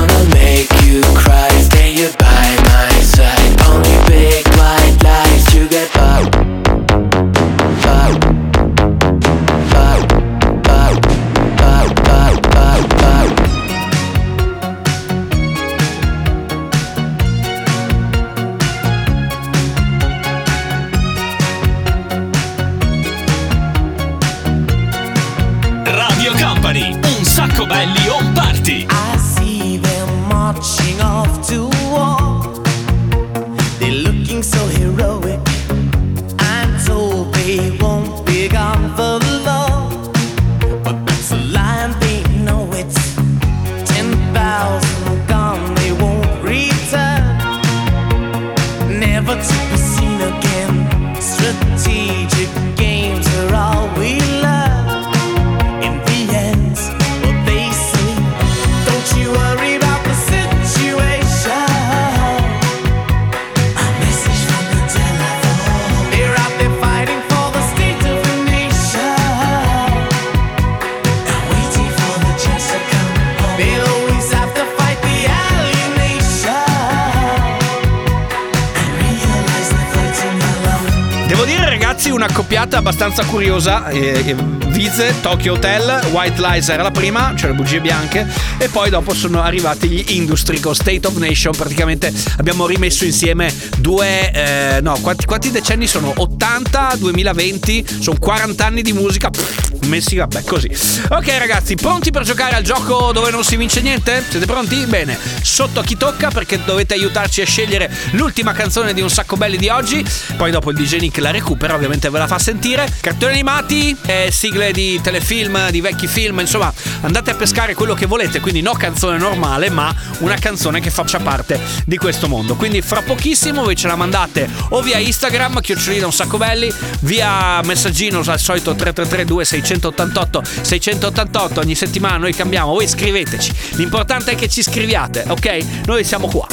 abbastanza 83.03 83.25
curiosa 83.33 83.89
eh, 83.89 84.23
eh, 84.29 84.35
Vize, 84.69 85.15
Tokyo 85.23 85.55
Hotel, 85.55 86.01
White 86.13 86.41
Lies 86.41 86.69
era 86.69 86.85
la 86.85 86.93
prima, 86.93 87.35
cioè 87.37 87.51
le 87.51 87.57
bugie 87.57 87.81
bianche 87.81 88.27
E 88.59 88.69
poi 88.69 88.91
dopo 88.91 89.13
sono 89.13 89.43
arrivati 89.43 89.89
gli 89.89 90.05
Industry 90.15 90.61
con 90.61 90.75
State 90.75 91.05
of 91.07 91.17
Nation 91.17 91.53
Praticamente 91.55 92.13
abbiamo 92.39 92.65
rimesso 92.65 93.05
insieme 93.05 93.53
due, 93.79 94.31
eh, 94.31 94.81
no 94.83 94.97
quanti, 95.01 95.27
quanti 95.27 95.51
decenni 95.51 95.89
sono? 95.89 96.13
80, 96.15 96.95
2020, 96.99 97.87
sono 98.01 98.17
40 98.21 98.65
anni 98.65 98.83
di 98.83 98.93
musica 98.93 99.31
pff, 99.31 99.62
Messi, 99.87 100.17
vabbè 100.17 100.45
così. 100.45 100.71
Ok 101.11 101.37
ragazzi, 101.39 101.75
pronti 101.75 102.11
per 102.11 102.23
giocare 102.23 102.55
al 102.55 102.63
gioco 102.63 103.13
dove 103.13 103.31
non 103.31 103.45
si 103.45 103.57
vince 103.57 103.81
niente? 103.81 104.25
Siete 104.29 104.47
pronti? 104.47 104.85
Bene, 104.87 105.19
sotto 105.43 105.81
a 105.81 105.85
chi 105.85 105.97
tocca 105.97 106.31
perché 106.31 106.61
dovete 106.65 106.95
aiutarci 106.95 107.41
a 107.41 107.47
scegliere 107.47 107.91
l'ultima 108.13 108.53
canzone 108.53 108.95
di 108.95 109.01
Un 109.01 109.11
Sacco 109.11 109.37
Belli 109.37 109.57
di 109.57 109.69
oggi. 109.69 110.05
Poi 110.37 110.51
dopo 110.51 110.71
il 110.71 110.77
DJ 110.77 110.99
Nick 110.99 111.19
la 111.19 111.31
recupera, 111.31 111.75
ovviamente 111.75 112.09
ve 112.11 112.19
la 112.19 112.27
fa 112.27 112.39
sentire. 112.39 112.89
Cartoni 113.01 113.33
animati, 113.33 113.97
eh, 114.07 114.29
sigle 114.31 114.73
di 114.73 115.01
telefilm, 115.01 115.71
di 115.71 115.81
vecchi 115.81 116.07
film 116.07 116.41
Insomma, 116.41 116.73
andate 117.01 117.31
a 117.31 117.35
pescare 117.35 117.75
quello 117.75 117.95
che 117.95 118.07
volete 118.07 118.41
Quindi 118.41 118.61
no 118.61 118.73
canzone 118.73 119.19
normale, 119.19 119.71
ma 119.71 119.95
una 120.19 120.37
canzone 120.37 120.81
che 120.81 120.91
faccia 120.91 121.19
parte 121.19 121.61
di 121.85 121.97
questo 121.97 122.29
mondo. 122.29 122.55
Quindi 122.55 122.81
fra 122.83 123.03
pochissimo 123.03 123.63
voi 123.63 123.77
ce 123.77 123.89
la 123.89 123.97
mandate 123.97 124.49
o 124.71 124.81
via 124.81 124.99
Instagram, 124.99 125.61
chiocciolina 125.61 126.07
Un 126.07 126.13
Sacco 126.13 126.39
Belli 126.39 126.73
Via 127.01 127.61
messaggino 127.63 128.23
al 128.25 128.39
solito 128.39 128.75
3332 128.75 129.45
688 129.73 130.43
688 130.63 131.61
Ogni 131.61 131.75
settimana 131.75 132.19
noi 132.19 132.35
cambiamo, 132.35 132.73
voi 132.73 132.87
scriveteci 132.87 133.53
L'importante 133.73 134.33
è 134.33 134.35
che 134.35 134.49
ci 134.49 134.63
scriviate, 134.63 135.25
ok? 135.29 135.85
Noi 135.87 136.05
siamo 136.05 136.29
qua 136.29 136.47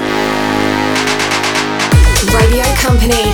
Radio 2.31 2.63
Company. 2.85 3.33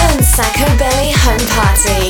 And 0.00 0.22
Sacco 0.22 0.64
Belly 0.76 1.12
Home 1.26 1.44
Party. 1.54 2.08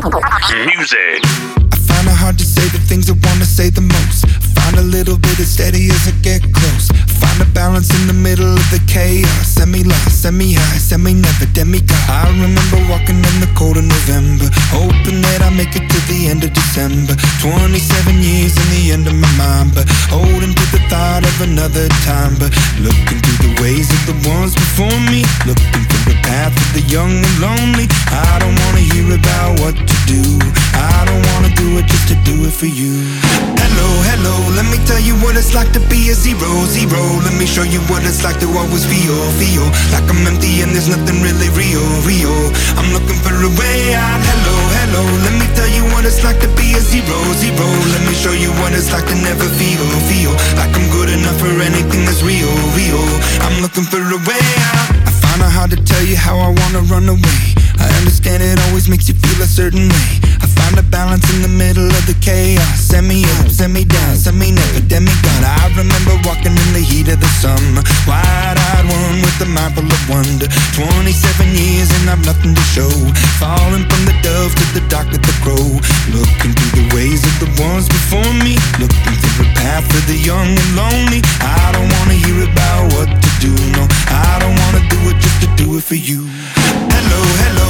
Music. 0.76 1.24
I 1.72 1.76
find 1.76 2.06
it 2.06 2.14
hard 2.14 2.36
to 2.38 2.44
say 2.44 2.68
the 2.68 2.78
things 2.86 3.08
I 3.08 3.12
wanna 3.12 3.44
say 3.44 3.70
the 3.70 3.80
most. 3.80 4.47
A 4.78 4.82
little 4.82 5.18
bit 5.18 5.40
as 5.40 5.50
steady 5.50 5.90
as 5.90 6.06
I 6.06 6.14
get 6.22 6.40
close. 6.54 6.86
Find 7.18 7.42
a 7.42 7.50
balance 7.50 7.90
in 7.98 8.06
the 8.06 8.14
middle 8.14 8.54
of 8.54 8.66
the 8.70 8.78
chaos. 8.86 9.58
Semi 9.58 9.82
lost, 9.82 10.22
semi 10.22 10.54
high, 10.54 10.78
semi 10.78 11.14
never 11.14 11.46
demigod. 11.50 11.98
I 12.06 12.30
remember 12.30 12.78
walking 12.86 13.18
in 13.18 13.36
the 13.42 13.50
cold 13.58 13.76
of 13.76 13.82
November, 13.82 14.46
hoping 14.70 15.18
that 15.26 15.42
I 15.42 15.50
make 15.50 15.74
it 15.74 15.82
to 15.90 15.98
the 16.06 16.30
end 16.30 16.46
of 16.46 16.54
December. 16.54 17.18
27 17.42 18.22
years 18.22 18.54
in 18.54 18.68
the 18.70 18.84
end 18.94 19.06
of 19.10 19.18
my 19.18 19.32
mind, 19.34 19.74
but 19.74 19.90
holding 20.14 20.54
to 20.54 20.66
the 20.70 20.78
thought 20.86 21.26
of 21.26 21.36
another 21.42 21.90
time. 22.06 22.38
But 22.38 22.54
looking 22.78 23.18
through 23.18 23.50
the 23.50 23.54
ways 23.58 23.90
of 23.90 24.02
the 24.06 24.16
ones 24.30 24.54
before 24.54 24.94
me, 25.10 25.26
looking 25.42 25.84
through 25.90 26.06
the 26.14 26.18
path 26.22 26.54
of 26.54 26.68
the 26.78 26.86
young 26.86 27.18
and 27.18 27.36
lonely. 27.42 27.90
I 28.14 28.38
don't 28.38 28.54
wanna 28.62 28.86
hear 28.94 29.10
about 29.10 29.58
what 29.58 29.74
to 29.74 29.96
do. 30.06 30.22
I 30.78 31.02
don't 31.02 31.24
wanna 31.34 31.50
do 31.58 31.82
it 31.82 31.86
just 31.90 32.06
to 32.14 32.16
do 32.22 32.46
it 32.46 32.54
for 32.54 32.70
you. 32.70 33.02
Hello, 33.58 33.88
hello, 34.10 34.34
let 34.54 34.66
me 34.66 34.67
tell 34.84 35.00
you 35.00 35.16
what 35.24 35.32
it's 35.36 35.54
like 35.56 35.72
to 35.72 35.80
be 35.88 36.12
a 36.12 36.14
zero, 36.14 36.50
zero. 36.68 37.00
Let 37.24 37.32
me 37.40 37.46
show 37.48 37.64
you 37.64 37.80
what 37.88 38.04
it's 38.04 38.20
like 38.20 38.36
to 38.44 38.48
always 38.52 38.84
feel, 38.84 39.16
feel 39.40 39.64
like 39.94 40.04
I'm 40.04 40.20
empty 40.28 40.60
and 40.60 40.76
there's 40.76 40.92
nothing 40.92 41.24
really 41.24 41.48
real, 41.56 41.80
real. 42.04 42.36
I'm 42.76 42.92
looking 42.92 43.16
for 43.24 43.32
a 43.32 43.50
way 43.56 43.96
out. 43.96 44.20
Hello, 44.20 44.56
hello, 44.82 45.02
let 45.24 45.32
me 45.40 45.48
tell 45.56 45.70
you 45.72 45.88
what 45.96 46.04
it's 46.04 46.20
like 46.20 46.36
to 46.44 46.50
be 46.52 46.76
a 46.76 46.80
zero, 46.84 47.16
zero. 47.40 47.64
Let 47.96 48.02
me 48.04 48.12
show 48.12 48.36
you 48.36 48.52
what 48.60 48.76
it's 48.76 48.92
like 48.92 49.08
to 49.08 49.16
never 49.16 49.48
feel, 49.56 49.80
feel 50.04 50.36
like 50.60 50.74
I'm 50.76 50.84
good 50.92 51.08
enough 51.08 51.40
for 51.40 51.48
anything 51.48 52.04
that's 52.04 52.20
real, 52.20 52.52
real. 52.76 53.00
I'm 53.40 53.64
looking 53.64 53.88
for 53.88 54.04
a 54.04 54.20
way 54.28 54.44
out. 54.74 54.92
I 55.08 55.12
find 55.24 55.40
it 55.40 55.48
hard 55.48 55.70
to 55.72 55.80
tell 55.80 56.04
you 56.04 56.20
how 56.20 56.36
I 56.36 56.52
wanna 56.52 56.84
run 56.92 57.08
away. 57.08 57.42
I 57.80 57.86
understand 58.02 58.42
it 58.42 58.58
always 58.68 58.88
makes 58.88 59.08
you 59.08 59.14
feel 59.14 59.40
a 59.40 59.48
certain 59.48 59.88
way. 59.88 60.28
Find 60.58 60.78
a 60.78 60.82
balance 60.82 61.26
in 61.34 61.42
the 61.42 61.48
middle 61.48 61.86
of 61.86 62.04
the 62.06 62.16
chaos. 62.20 62.66
Send 62.80 63.06
me 63.08 63.24
up, 63.38 63.48
send 63.48 63.72
me 63.72 63.84
down, 63.84 64.16
send 64.16 64.38
me 64.38 64.50
never, 64.50 64.80
demigod. 64.80 65.42
I 65.44 65.70
remember 65.76 66.14
walking 66.26 66.54
in 66.54 66.70
the 66.74 66.82
heat 66.82 67.08
of 67.08 67.20
the 67.20 67.30
summer. 67.38 67.82
Wide-eyed 68.08 68.86
one 68.88 69.22
with 69.22 69.44
a 69.44 69.48
mind 69.48 69.74
full 69.74 69.86
of 69.86 70.02
wonder. 70.10 70.48
27 70.74 71.54
years 71.54 71.88
and 72.00 72.10
I've 72.10 72.24
nothing 72.26 72.54
to 72.54 72.64
show. 72.74 72.90
Falling 73.38 73.86
from 73.86 74.02
the 74.08 74.16
dove 74.22 74.54
to 74.54 74.64
the 74.74 74.82
dark 74.90 75.08
of 75.14 75.22
the 75.22 75.36
crow. 75.44 75.68
Looking 76.10 76.52
through 76.56 76.74
the 76.82 76.86
ways 76.94 77.22
of 77.22 77.34
the 77.38 77.50
ones 77.62 77.86
before 77.86 78.32
me. 78.42 78.58
Looking 78.82 79.14
through 79.22 79.46
the 79.46 79.50
path 79.54 79.86
of 79.94 80.04
the 80.10 80.18
young 80.18 80.50
and 80.52 80.70
lonely. 80.74 81.20
I 81.40 81.70
don't 81.72 81.90
wanna 81.98 82.18
hear 82.18 82.42
about 82.50 82.92
what 82.94 83.08
to 83.08 83.30
do, 83.38 83.52
no. 83.76 83.86
I 84.10 84.38
don't 84.42 84.56
wanna 84.62 84.82
do 84.90 84.98
it 85.10 85.16
just 85.22 85.38
to 85.44 85.48
do 85.60 85.78
it 85.78 85.84
for 85.84 85.98
you. 85.98 86.26
Hello, 86.90 87.20
hello, 87.44 87.68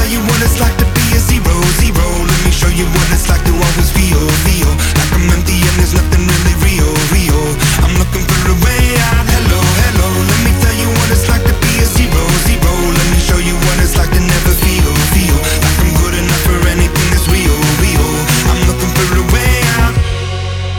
tell 0.00 0.08
you 0.08 0.20
what 0.32 0.40
it's 0.40 0.56
like 0.60 0.72
to 0.80 0.88
be 0.96 1.04
a 1.12 1.20
zero, 1.20 1.52
zero. 1.76 2.06
Let 2.24 2.40
me 2.48 2.50
show 2.50 2.72
you 2.72 2.88
what 2.96 3.06
it's 3.12 3.28
like 3.28 3.44
to 3.44 3.52
always 3.52 3.92
feel, 3.92 4.16
feel 4.48 4.72
like 4.96 5.12
I'm 5.12 5.28
empty 5.28 5.60
and 5.60 5.74
there's 5.76 5.92
nothing 5.92 6.24
really 6.24 6.56
real, 6.64 6.88
real. 7.12 7.44
I'm 7.84 7.92
looking 8.00 8.24
for 8.24 8.42
a 8.48 8.56
way 8.64 8.84
out. 9.12 9.24
Hello, 9.28 9.60
hello, 9.60 10.08
let 10.24 10.40
me 10.40 10.52
tell 10.64 10.76
you 10.80 10.88
what 10.96 11.08
it's 11.12 11.28
like 11.28 11.44
to 11.44 11.54
be 11.60 11.72
a 11.84 11.86
zero, 11.96 12.22
zero. 12.48 12.72
Let 12.96 13.08
me 13.12 13.18
show 13.20 13.40
you 13.44 13.52
what 13.68 13.76
it's 13.84 13.96
like 14.00 14.08
to 14.16 14.22
never 14.24 14.52
feel, 14.64 14.88
feel 15.12 15.36
like 15.68 15.76
I'm 15.84 15.92
good 16.00 16.16
enough 16.16 16.42
for 16.48 16.58
anything 16.72 17.08
that's 17.12 17.28
real, 17.28 17.58
real. 17.84 18.08
I'm 18.48 18.60
looking 18.72 18.92
for 18.96 19.08
a 19.20 19.24
way 19.36 19.54
out. 19.84 19.94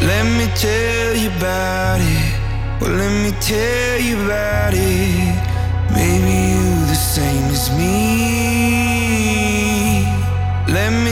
Let 0.01 0.26
me 0.26 0.49
tell 0.57 1.13
you 1.13 1.30
about 1.38 2.01
it. 2.01 2.26
Well, 2.82 2.97
let 2.97 3.13
me 3.22 3.32
tell 3.38 4.01
you 4.01 4.17
about 4.26 4.74
it. 4.74 5.38
Maybe 5.93 6.57
you 6.57 6.65
the 6.89 6.97
same 6.97 7.45
as 7.53 7.69
me. 7.78 8.11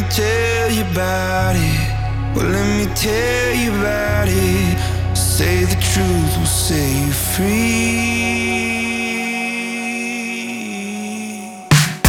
tell 0.10 0.72
you 0.72 0.82
about 0.92 1.56
it. 1.56 2.36
Well, 2.36 2.50
let 2.50 2.66
me 2.78 2.86
tell 2.96 3.54
you 3.54 3.72
about 3.80 4.28
it. 4.28 4.78
Say 5.16 5.66
the 5.66 5.76
truth 5.76 6.38
will 6.38 6.46
set 6.46 6.78
you 6.78 7.12
free. 7.12 8.40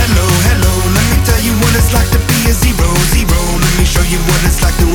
Hello, 0.01 0.27
hello. 0.49 0.73
Let 0.97 1.07
me 1.13 1.19
tell 1.25 1.43
you 1.45 1.53
what 1.61 1.75
it's 1.77 1.93
like 1.93 2.11
to 2.11 2.19
be 2.29 2.39
a 2.49 2.53
zero, 2.53 2.89
zero. 3.13 3.41
Let 3.61 3.79
me 3.79 3.85
show 3.85 4.03
you 4.03 4.19
what 4.29 4.45
it's 4.45 4.63
like 4.63 4.77
to. 4.79 4.90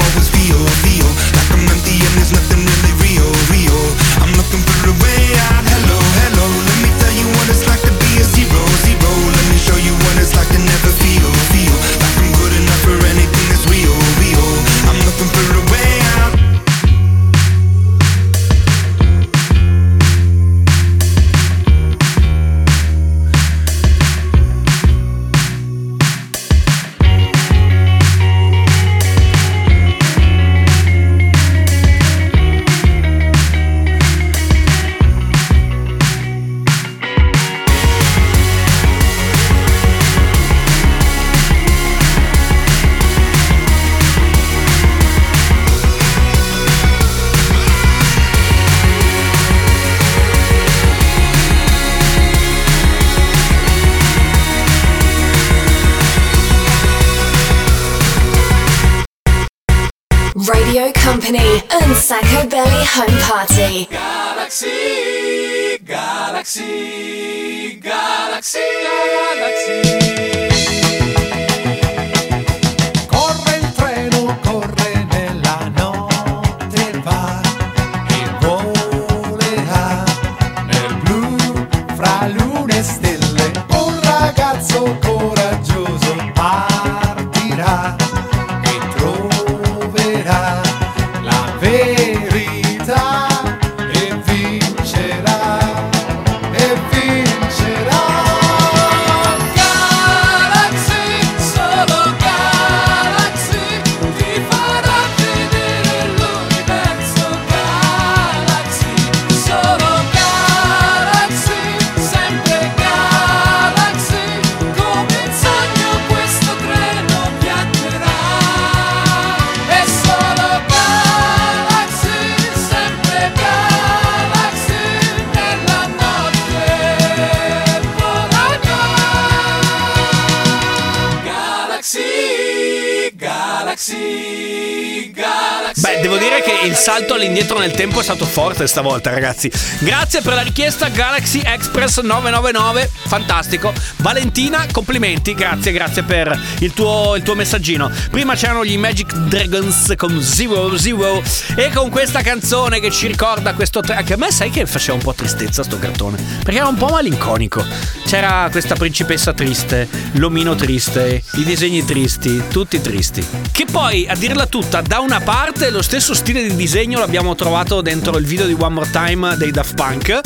Forte 138.36 138.68
stavolta, 138.68 139.12
ragazzi. 139.12 139.50
Grazie 139.80 140.20
per 140.20 140.34
la 140.34 140.42
richiesta 140.42 140.90
Galaxy 140.90 141.40
Express 141.40 142.02
999, 142.02 142.92
fantastico. 143.08 143.72
Valentina, 144.00 144.66
complimenti, 144.74 145.34
grazie, 145.34 145.72
grazie 145.72 146.04
per 146.04 146.38
il 146.60 146.74
tuo, 146.74 147.16
il 147.16 147.24
tuo 147.24 147.34
messaggino. 147.34 147.90
Prima 148.12 148.36
c'erano 148.36 148.66
gli 148.66 148.78
Magic 148.78 149.14
Dragons 149.14 149.94
con 149.96 150.22
Zero 150.22 150.78
Zero 150.78 151.24
e 151.56 151.72
con 151.74 151.90
questa 151.90 152.22
canzone 152.22 152.82
che 152.82 152.92
ci 152.92 153.08
ricorda 153.08 153.54
questo... 153.54 153.80
Che 153.80 154.14
a 154.14 154.18
me 154.18 154.30
sai 154.34 154.50
che 154.50 154.66
faceva 154.66 154.98
un 154.98 155.04
po' 155.04 155.14
tristezza 155.14 155.64
sto 155.64 155.80
cartone, 155.80 156.22
perché 156.44 156.60
era 156.60 156.68
un 156.68 156.76
po' 156.76 156.88
malinconico. 156.88 157.95
C'era 158.06 158.48
questa 158.52 158.76
principessa 158.76 159.34
triste, 159.34 159.90
l'omino 160.14 160.54
triste, 160.54 161.24
i 161.34 161.44
disegni 161.44 161.84
tristi, 161.84 162.44
tutti 162.50 162.80
tristi. 162.80 163.26
Che 163.52 163.66
poi, 163.66 164.08
a 164.08 164.16
dirla 164.16 164.46
tutta, 164.46 164.82
da 164.82 165.00
una 165.00 165.22
parte 165.22 165.72
lo 165.72 165.82
stesso 165.82 166.14
stile 166.14 166.44
di 166.44 166.56
disegno 166.56 167.00
l'abbiamo 167.00 167.34
trovato 167.34 167.82
dentro 167.82 168.18
il 168.18 168.26
video 168.26 168.46
di 168.46 168.56
One 168.58 168.76
More 168.76 168.90
Time 168.92 169.36
dei 169.38 169.50
Daft 169.52 169.74
Punk. 169.74 170.22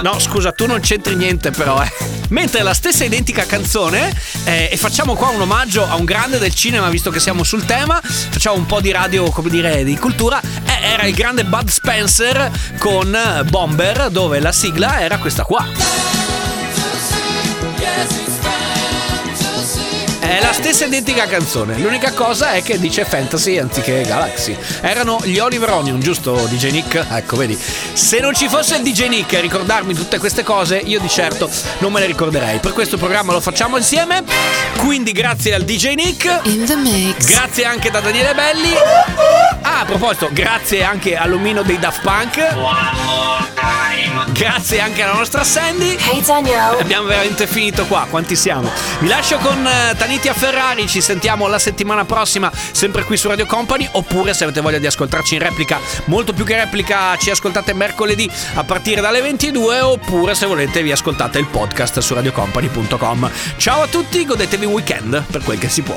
No, 0.00 0.18
scusa, 0.20 0.52
tu 0.52 0.66
non 0.66 0.80
c'entri 0.80 1.16
niente 1.16 1.50
però, 1.50 1.82
eh. 1.82 1.90
Mentre 2.28 2.62
la 2.62 2.74
stessa 2.74 3.04
identica 3.04 3.44
canzone, 3.44 4.12
eh, 4.44 4.68
e 4.72 4.76
facciamo 4.76 5.14
qua 5.14 5.28
un 5.28 5.40
omaggio 5.40 5.88
a 5.88 5.96
un 5.96 6.04
grande 6.04 6.38
del 6.38 6.54
cinema, 6.54 6.88
visto 6.88 7.10
che 7.10 7.20
siamo 7.20 7.44
sul 7.44 7.64
tema, 7.64 8.00
facciamo 8.02 8.56
un 8.56 8.66
po' 8.66 8.80
di 8.80 8.90
radio, 8.90 9.30
come 9.30 9.50
dire, 9.50 9.84
di 9.84 9.96
cultura, 9.96 10.40
eh, 10.40 10.86
era 10.92 11.04
il 11.04 11.14
grande 11.14 11.44
Bud 11.44 11.68
Spencer 11.68 12.50
con 12.78 13.16
Bomber, 13.48 14.08
dove 14.10 14.40
la 14.40 14.52
sigla 14.52 15.00
era 15.00 15.18
questa 15.18 15.44
qua. 15.44 16.05
È 20.26 20.40
la 20.40 20.52
stessa 20.52 20.86
identica 20.86 21.26
canzone, 21.26 21.78
l'unica 21.78 22.12
cosa 22.12 22.50
è 22.52 22.62
che 22.62 22.80
dice 22.80 23.04
Fantasy 23.04 23.58
anziché 23.58 24.02
Galaxy. 24.02 24.56
Erano 24.80 25.20
gli 25.22 25.38
Oliver 25.38 25.70
Onion, 25.70 26.00
giusto 26.00 26.34
DJ 26.50 26.72
Nick? 26.72 27.06
Ecco, 27.10 27.36
vedi. 27.36 27.56
Se 27.56 28.18
non 28.18 28.34
ci 28.34 28.48
fosse 28.48 28.76
il 28.76 28.82
DJ 28.82 29.06
Nick 29.06 29.34
a 29.34 29.40
ricordarmi 29.40 29.94
tutte 29.94 30.18
queste 30.18 30.42
cose, 30.42 30.78
io 30.78 30.98
di 30.98 31.08
certo 31.08 31.48
non 31.78 31.92
me 31.92 32.00
le 32.00 32.06
ricorderei. 32.06 32.58
Per 32.58 32.72
questo 32.72 32.96
programma 32.98 33.32
lo 33.32 33.40
facciamo 33.40 33.76
insieme. 33.76 34.24
Quindi 34.78 35.12
grazie 35.12 35.54
al 35.54 35.62
DJ 35.62 35.94
Nick. 35.94 36.40
In 36.42 36.64
the 36.64 36.74
mix. 36.74 37.30
Grazie 37.30 37.64
anche 37.64 37.90
da 37.90 38.00
Daniele 38.00 38.34
Belli. 38.34 38.72
Ah, 39.62 39.80
a 39.80 39.84
proposito, 39.84 40.28
grazie 40.32 40.82
anche 40.82 41.16
all'omino 41.16 41.62
dei 41.62 41.78
Daft 41.78 42.00
Punk. 42.02 43.85
Grazie 44.32 44.80
anche 44.80 45.02
alla 45.02 45.14
nostra 45.14 45.44
Sandy. 45.44 45.96
Hey 45.96 46.22
Daniel. 46.22 46.78
Abbiamo 46.80 47.06
veramente 47.06 47.46
finito 47.46 47.86
qua, 47.86 48.06
quanti 48.08 48.36
siamo? 48.36 48.70
Vi 48.98 49.08
lascio 49.08 49.38
con 49.38 49.66
eh, 49.66 49.94
Tanitia 49.96 50.34
Ferrari, 50.34 50.86
ci 50.86 51.00
sentiamo 51.00 51.46
la 51.46 51.58
settimana 51.58 52.04
prossima, 52.04 52.50
sempre 52.72 53.04
qui 53.04 53.16
su 53.16 53.28
Radio 53.28 53.46
Company, 53.46 53.88
oppure 53.92 54.34
se 54.34 54.44
avete 54.44 54.60
voglia 54.60 54.78
di 54.78 54.86
ascoltarci 54.86 55.34
in 55.34 55.40
replica, 55.40 55.78
molto 56.06 56.32
più 56.32 56.44
che 56.44 56.56
replica, 56.56 57.16
ci 57.16 57.30
ascoltate 57.30 57.72
mercoledì 57.72 58.30
a 58.54 58.64
partire 58.64 59.00
dalle 59.00 59.20
22, 59.20 59.80
oppure 59.80 60.34
se 60.34 60.46
volete 60.46 60.82
vi 60.82 60.92
ascoltate 60.92 61.38
il 61.38 61.46
podcast 61.46 61.98
su 62.00 62.14
radiocompany.com. 62.14 63.30
Ciao 63.56 63.82
a 63.82 63.86
tutti, 63.86 64.24
godetevi 64.24 64.66
un 64.66 64.72
weekend 64.72 65.24
per 65.30 65.42
quel 65.42 65.58
che 65.58 65.68
si 65.68 65.82
può. 65.82 65.96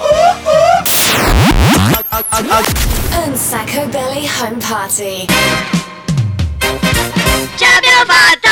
And 3.11 3.35
Sacco 3.35 3.85
Belly 3.87 4.27
Home 4.39 4.57
Party. 4.57 5.78
Cioè 7.59 7.67
abbiamo 7.75 8.05
fatto! 8.05 8.49